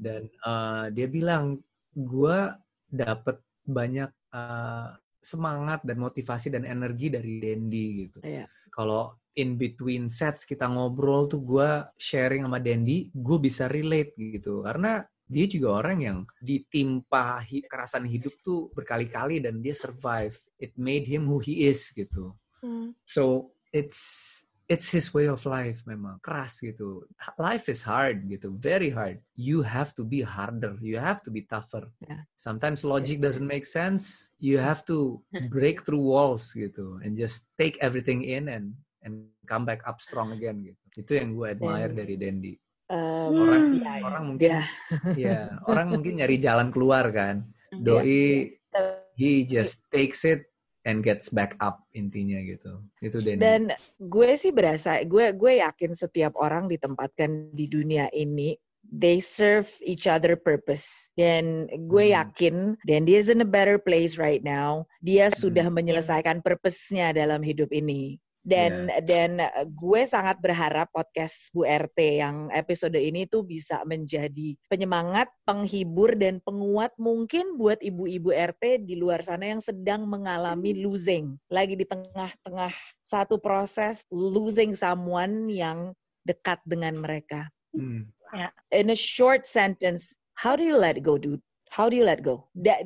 [0.00, 1.60] Dan uh, dia bilang
[1.92, 2.56] gua
[2.88, 3.36] dapet
[3.68, 8.18] banyak uh, semangat dan motivasi dan energi dari Dendi gitu.
[8.26, 8.50] Iya.
[8.68, 14.66] Kalau in between sets kita ngobrol tuh gue sharing sama Dendi, gue bisa relate gitu.
[14.66, 15.00] Karena
[15.32, 20.36] dia juga orang yang ditimpa kekerasan hidup tuh berkali-kali dan dia survive.
[20.60, 22.36] It made him who he is gitu.
[23.08, 27.06] So it's it's his way of life memang keras gitu.
[27.36, 29.18] Life is hard gitu, very hard.
[29.34, 31.90] You have to be harder, you have to be tougher.
[32.04, 32.24] Yeah.
[32.38, 33.24] Sometimes logic Yes.
[33.34, 34.30] doesn't make sense.
[34.38, 35.20] You have to
[35.54, 40.30] break through walls gitu and just take everything in and and come back up strong
[40.30, 40.78] again gitu.
[41.02, 42.54] Itu yang gue admire Dan- dari Dendi.
[42.92, 44.04] Um, Orang iya, iya.
[44.04, 44.50] orang mungkin
[45.16, 45.16] Iya.
[45.16, 47.48] ya, orang mungkin nyari jalan keluar kan.
[47.72, 48.52] Doi
[49.16, 50.51] he just takes it
[50.82, 52.82] and gets back up intinya gitu.
[53.02, 53.40] Itu Dendi.
[53.42, 53.62] Dan
[53.98, 58.58] gue sih berasa, gue gue yakin setiap orang ditempatkan di dunia ini
[58.92, 61.08] they serve each other purpose.
[61.16, 62.16] Dan gue Hmm.
[62.18, 64.84] yakin Dandy is in a better place right now.
[65.00, 68.20] Dia sudah menyelesaikan purpose-nya dalam hidup ini.
[68.42, 74.58] Dan dan uh, gue sangat berharap podcast Bu RT yang episode ini tuh bisa menjadi
[74.66, 81.38] penyemangat, penghibur dan penguat mungkin buat ibu-ibu RT di luar sana yang sedang mengalami losing,
[81.54, 82.74] lagi di tengah-tengah
[83.06, 85.94] satu proses losing someone yang
[86.26, 87.46] dekat dengan mereka.
[87.74, 88.10] Hmm.
[88.72, 91.42] In a short sentence, how do you let go, dude?
[91.72, 92.48] How do you let go?
[92.64, 92.84] That,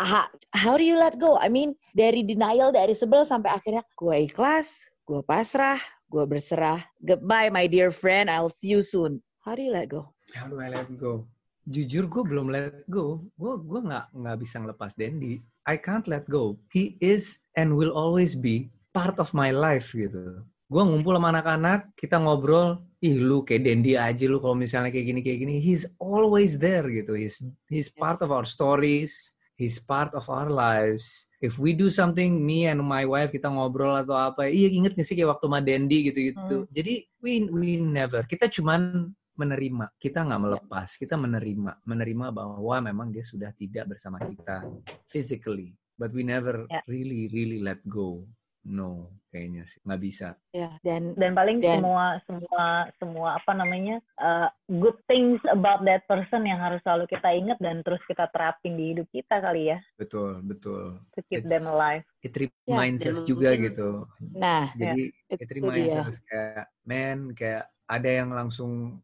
[0.00, 1.40] how, how do you let go?
[1.40, 5.78] I mean, dari denial, dari sebel sampai akhirnya gue ikhlas, gue pasrah,
[6.10, 6.82] gue berserah.
[6.98, 8.26] Goodbye, my dear friend.
[8.26, 9.22] I'll see you soon.
[9.46, 10.10] How do you let go?
[10.34, 11.30] How do I let go?
[11.62, 13.22] Jujur gue belum let go.
[13.38, 15.38] Gue gue nggak nggak bisa ngelepas Dendi.
[15.62, 16.58] I can't let go.
[16.74, 20.42] He is and will always be part of my life gitu.
[20.66, 25.06] Gue ngumpul sama anak-anak, kita ngobrol, ih lu kayak Dendi aja lu kalau misalnya kayak
[25.06, 25.54] gini kayak gini.
[25.62, 27.14] He's always there gitu.
[27.14, 27.38] He's
[27.70, 29.35] he's part of our stories.
[29.56, 31.32] He's part of our lives.
[31.40, 35.08] If we do something, me and my wife kita ngobrol atau apa, iya inget gak
[35.08, 36.68] sih kayak waktu sama Dendi gitu-gitu.
[36.68, 38.20] Jadi we we never.
[38.28, 39.96] Kita cuman menerima.
[39.96, 41.00] Kita nggak melepas.
[41.00, 41.84] Kita menerima.
[41.88, 44.64] Menerima bahwa memang dia sudah tidak bersama kita
[45.08, 45.72] physically.
[45.96, 46.84] But we never Ya.
[46.84, 48.28] really really let go.
[48.66, 50.34] No, kayaknya sih nggak bisa.
[50.50, 52.64] Ya, dan dan paling Dan- semua semua
[52.98, 57.86] semua apa namanya uh, good things about that person yang harus selalu kita ingat dan
[57.86, 60.98] terus kita terapin di hidup kita kali ya Betul, betul.
[61.14, 62.02] to keep It's- them alive.
[62.20, 63.90] It reminds dan us juga mungkin- gitu.
[64.34, 68.98] nah, Jadi it itu reminds us kayak, man, kayak ada yang langsung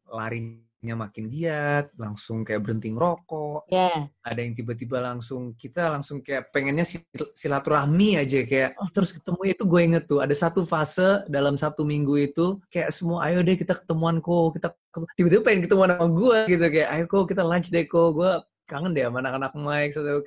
[0.83, 6.51] larinya makin giat, langsung kayak berhenti ngerokok, Ya, ada yang tiba-tiba langsung kita langsung kayak
[6.51, 11.23] pengennya sil- silaturahmi aja kayak oh terus ketemu itu gue inget tuh ada satu fase
[11.31, 15.63] dalam satu minggu itu kayak semua ayo deh kita ketemuan kok kita ketemu." tiba-tiba pengen
[15.71, 18.33] ketemuan sama gue gitu kayak ayo kok kita lunch deh kok gue
[18.67, 20.19] kangen deh sama anak-anak Mike satu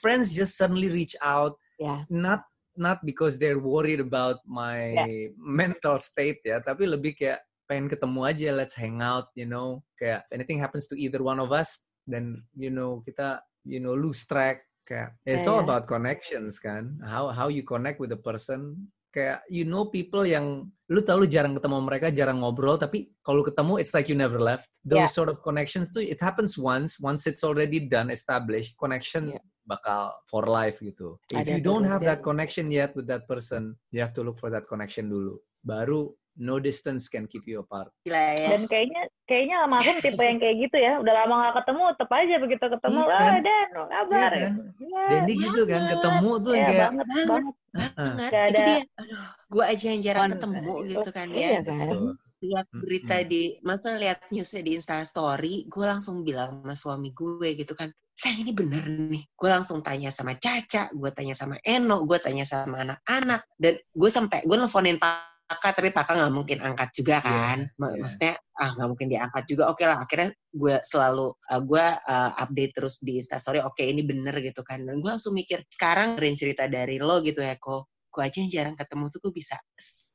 [0.00, 2.08] friends just suddenly reach out ya.
[2.08, 2.48] not
[2.80, 4.96] not because they're worried about my
[5.36, 9.84] mental state ya tapi lebih kayak pengen ketemu aja let's hang out you know.
[10.00, 13.92] Kayak if anything happens to either one of us then you know kita you know
[13.92, 14.64] lose track.
[14.88, 15.68] Kayak it's Ya, all ya.
[15.68, 16.96] about connections kan.
[17.04, 18.88] How how you connect with the person.
[19.12, 23.44] Kayak you know people yang lu tau lu jarang ketemu mereka jarang ngobrol tapi kalau
[23.44, 24.72] ketemu it's like you never left.
[24.80, 25.12] Those Yeah.
[25.12, 26.96] sort of connections tuh it happens once.
[26.96, 29.44] Once it's already done established connection Yeah.
[29.68, 31.20] bakal for life gitu.
[31.28, 34.40] If Ada you don't have that connection yet with that person you have to look
[34.40, 35.36] for that connection dulu.
[35.60, 38.48] Baru no distance can keep you apart Gila ya.
[38.54, 40.92] Dan kayaknya kayaknya almarhum tipe yang kayak gitu ya.
[40.96, 43.32] Udah lama gak ketemu, tetap aja begitu ketemu, Iya kan?
[43.42, 44.30] Dan, apa kabar?
[44.32, 44.54] Iya kan?
[44.78, 45.92] Iya, Dendi gitu kan banget.
[45.92, 47.26] ketemu tuh iya, kayak banget, banget.
[47.28, 47.54] banget.
[47.74, 48.30] "Ah, Banget.
[48.30, 48.82] Gak Itu ada- dia.
[48.96, 51.60] Aduh, gue aja yang jarang Kon- ketemu gitu kan Iya ya.
[51.60, 51.78] kan?
[51.84, 52.10] betul.
[52.38, 53.28] Lihat berita Mm-mm.
[53.28, 57.90] di, masa lihat newsnya di Insta Story, gue langsung bilang sama suami gue gitu kan,
[58.14, 59.26] sayang ini bener nih.
[59.34, 64.06] Gue langsung tanya sama Caca, gue tanya sama Eno, gue tanya sama anak-anak, dan gue
[64.08, 65.02] sampai gue nelfonin
[65.48, 67.58] Paka, tapi Paka nggak mungkin angkat juga Iya, kan.
[67.72, 68.00] Iya.
[68.04, 69.64] Maksudnya ah nggak mungkin diangkat juga.
[69.72, 73.64] Oke lah, akhirnya gue selalu uh, gue uh, update terus di Instastory.
[73.64, 74.84] Oke ini bener gitu kan.
[74.84, 77.88] Dan gue langsung mikir sekarang dengerin cerita dari lo gitu ya kok.
[78.08, 79.56] Gue aja yang jarang ketemu tuh gue bisa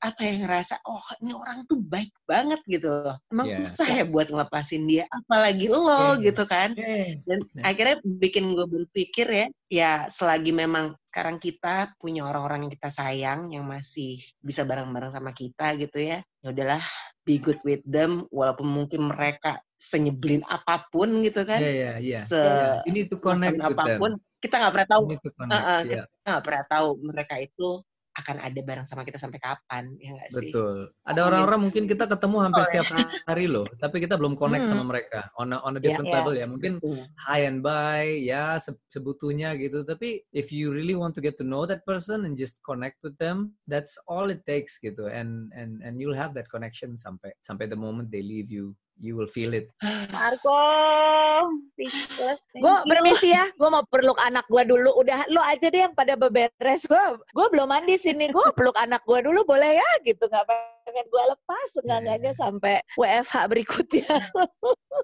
[0.04, 2.90] apa ya ngerasa oh ini orang tuh baik banget gitu.
[3.30, 3.58] Emang Iya.
[3.64, 5.06] susah ya buat ngelepasin dia.
[5.14, 6.34] Apalagi lo Iya.
[6.34, 6.74] gitu kan.
[7.24, 7.64] Dan Nah.
[7.70, 13.54] akhirnya bikin gue berpikir ya, ya selagi memang sekarang kita punya orang-orang yang kita sayang,
[13.54, 16.82] yang masih bisa bareng-bareng sama kita gitu ya, ya udahlah
[17.24, 22.20] be good with them, walaupun mungkin mereka senyebelin apa pun gitu kan, Iya, iya, iya.
[22.26, 22.82] se Yeah.
[22.90, 24.02] You need to connect with them.
[24.44, 25.04] Kita nggak pernah tahu.
[25.08, 26.04] Uh-uh, yeah.
[26.04, 27.70] kita nggak pernah tahu mereka itu
[28.14, 30.54] akan ada bareng sama kita sampai kapan, ya nggak sih?
[30.54, 30.94] Betul.
[31.02, 32.86] Ada orang-orang mungkin kita ketemu hampir Oh, setiap
[33.26, 34.78] hari loh, tapi kita belum connect Hmm.
[34.78, 36.22] sama mereka on a, on a Ya, different ya.
[36.22, 36.46] level ya.
[36.46, 37.10] Mungkin Betul.
[37.26, 39.82] hi and bye ya se- sebutunya gitu.
[39.82, 43.18] Tapi if you really want to get to know that person and just connect with
[43.18, 45.10] them, that's all it takes gitu.
[45.10, 49.18] And and and you'll have that connection sampai sampai the moment they leave you, you
[49.18, 49.70] will feel it.
[50.10, 50.54] Marco.
[52.54, 54.94] Gue permisi ya, gue mau peluk anak gue dulu.
[54.98, 56.86] Udah, lo aja deh yang pada beberes.
[56.86, 58.30] Gue gue belum mandi sini.
[58.30, 59.90] Gue peluk anak gue dulu, boleh ya?
[60.04, 64.08] Gitu nggak pengen gue lepas, enggak-enggaknya sampai WFH berikutnya.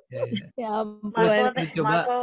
[0.10, 0.46] Ya, ya.
[0.58, 1.14] ya ampun.
[1.14, 2.20] Marco, coba- Marco,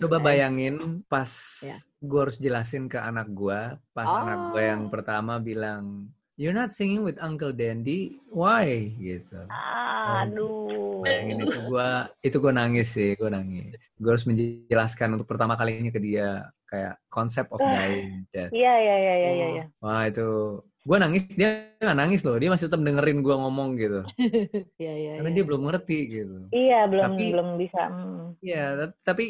[0.00, 1.28] Coba bayangin pas
[1.60, 1.76] Ya.
[2.00, 3.60] gue harus jelasin ke anak gue,
[3.92, 4.20] pas Oh.
[4.20, 6.08] anak gue yang pertama bilang,
[6.40, 8.96] you're not singing with Uncle Dandy, why?
[8.96, 9.36] Gitu.
[9.52, 11.04] Aduh.
[11.04, 11.88] Bayangin itu gue
[12.24, 13.76] itu gue nangis sih, gue nangis.
[14.00, 18.48] Gue harus menjelaskan untuk pertama kalinya ke dia kayak konsep of dying death.
[18.56, 19.46] Iya iya iya iya iya.
[19.52, 19.64] iya.
[19.84, 24.00] Wah itu gue nangis dia nggak nangis loh, dia masih tetap dengerin gue ngomong gitu.
[24.80, 25.12] Iya iya.
[25.20, 25.36] Karena iya.
[25.36, 26.36] dia belum ngerti gitu.
[26.56, 27.82] Iya belum Tapi- belum bisa.
[27.84, 28.24] hmm.
[28.40, 29.24] Iya, tap- tapi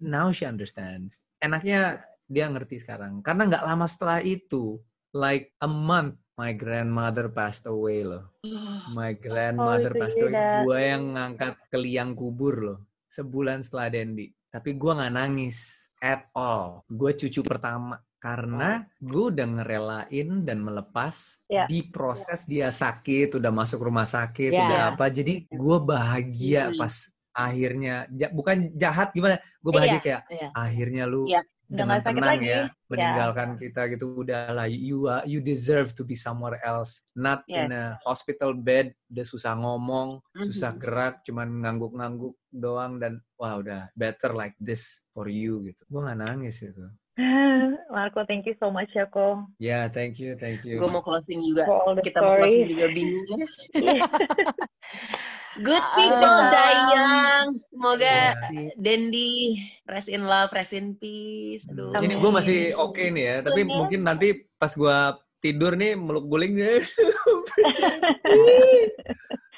[0.00, 1.20] now she understands.
[1.44, 3.20] Enaknya dia ngerti sekarang.
[3.20, 4.80] Karena nggak lama setelah itu,
[5.12, 8.34] like a month, my grandmother passed away loh.
[8.94, 10.34] My grandmother itu passed iya, away.
[10.34, 10.58] dah.
[10.62, 12.78] Gue yang ngangkat ke liang kubur loh.
[13.06, 14.26] Sebulan setelah Dendi.
[14.50, 16.82] Tapi gue nggak nangis at all.
[16.86, 17.98] Gue cucu pertama.
[18.18, 21.68] Karena gue udah ngerelain dan melepas Ya.
[21.68, 24.64] di proses dia sakit, udah masuk rumah sakit, Ya.
[24.64, 25.12] udah apa.
[25.12, 26.80] Jadi gue bahagia Hmm.
[26.80, 26.94] pas
[27.34, 30.48] akhirnya ja- bukan jahat gimana gue bahagia Iya, kayak iya.
[30.54, 31.42] akhirnya lu Iya.
[31.64, 32.46] Udah dengan sakit tenang lagi.
[32.46, 32.64] ya Ya.
[32.86, 37.72] meninggalkan kita gitu udahlah you are- you deserve to be somewhere else not in Yes.
[37.72, 40.44] a hospital bed udah susah ngomong Mhm.
[40.44, 46.00] susah gerak cuman ngangguk-ngangguk doang dan wah udah better like this for you gitu gue
[46.00, 46.84] nggak nangis itu
[47.90, 51.38] Marco, thank you so much ya kok ya thank you thank you Gue mau closing
[51.40, 51.62] juga.
[52.00, 52.70] Kita mau closing story.
[52.70, 53.38] juga bingung ya.
[55.56, 57.46] Good people die young.
[57.64, 58.72] Semoga Ya.
[58.74, 61.66] Dendi rest in love, rest in peace.
[61.66, 61.94] Aduh.
[62.00, 64.98] ini gue masih oke nih ya tapi mungkin nanti pas gue
[65.38, 66.82] tidur nih meluk guling deh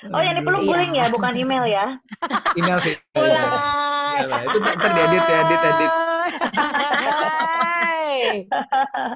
[0.07, 0.68] Oh yang dipeluk Iya.
[0.70, 1.86] guling ya, bukan email ya?
[2.55, 3.34] email sih Mulai.
[4.16, 5.92] Iyalah, itu ntar diedit ya, edit, edit.
[7.16, 8.47] Hai.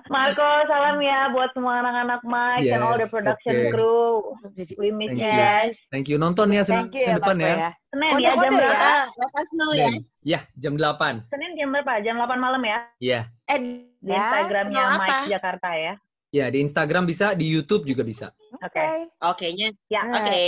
[0.06, 3.70] Marco, salam ya buat semua anak-anak Mike and all the Yes, production oke.
[3.72, 4.34] crew.
[4.76, 5.74] We miss Thank you guys.
[5.90, 6.16] Thank you.
[6.16, 7.56] Nonton ya Senin Thank you ya depan Marco ya.
[7.56, 7.70] ya.
[7.90, 8.78] Senin Kode- ya jam kode berapa?
[9.10, 9.88] Ya, us know ya.
[9.88, 10.02] Senin.
[10.22, 11.14] Ya, jam 8.
[11.28, 11.92] Senin jam berapa?
[12.00, 12.78] Jam 8 malam ya?
[13.00, 13.20] Iya.
[13.46, 13.58] Eh,
[14.00, 15.28] Di Ya, Instagramnya kenal Mike apa?
[15.28, 15.94] Jakarta ya.
[16.30, 18.30] Ya, di Instagram bisa, di YouTube juga bisa.
[18.62, 19.10] Oke.
[19.18, 19.74] oke-nya.
[19.90, 20.02] Ya.
[20.06, 20.40] Oke.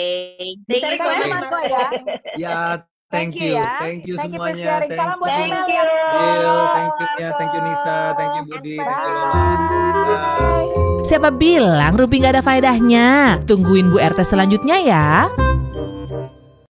[0.62, 1.26] Bisa Thank you so much.
[1.26, 1.86] Marco ya.
[2.42, 2.54] Ya,
[3.12, 3.60] thank, Thank you you.
[3.60, 3.70] ya.
[3.78, 4.64] Thank you Thank you for semuanya.
[4.64, 4.90] sharing.
[4.90, 5.44] Thank Salam buat you.
[5.52, 5.82] Thank you.
[6.12, 10.32] Bill, thank you ya, thank you Nisa, thank you Budi, thank you Lola.
[10.40, 10.68] Bye.
[11.02, 13.36] Siapa bilang Rumpi nggak ada faedahnya?
[13.44, 15.06] Tungguin Bu RT selanjutnya ya.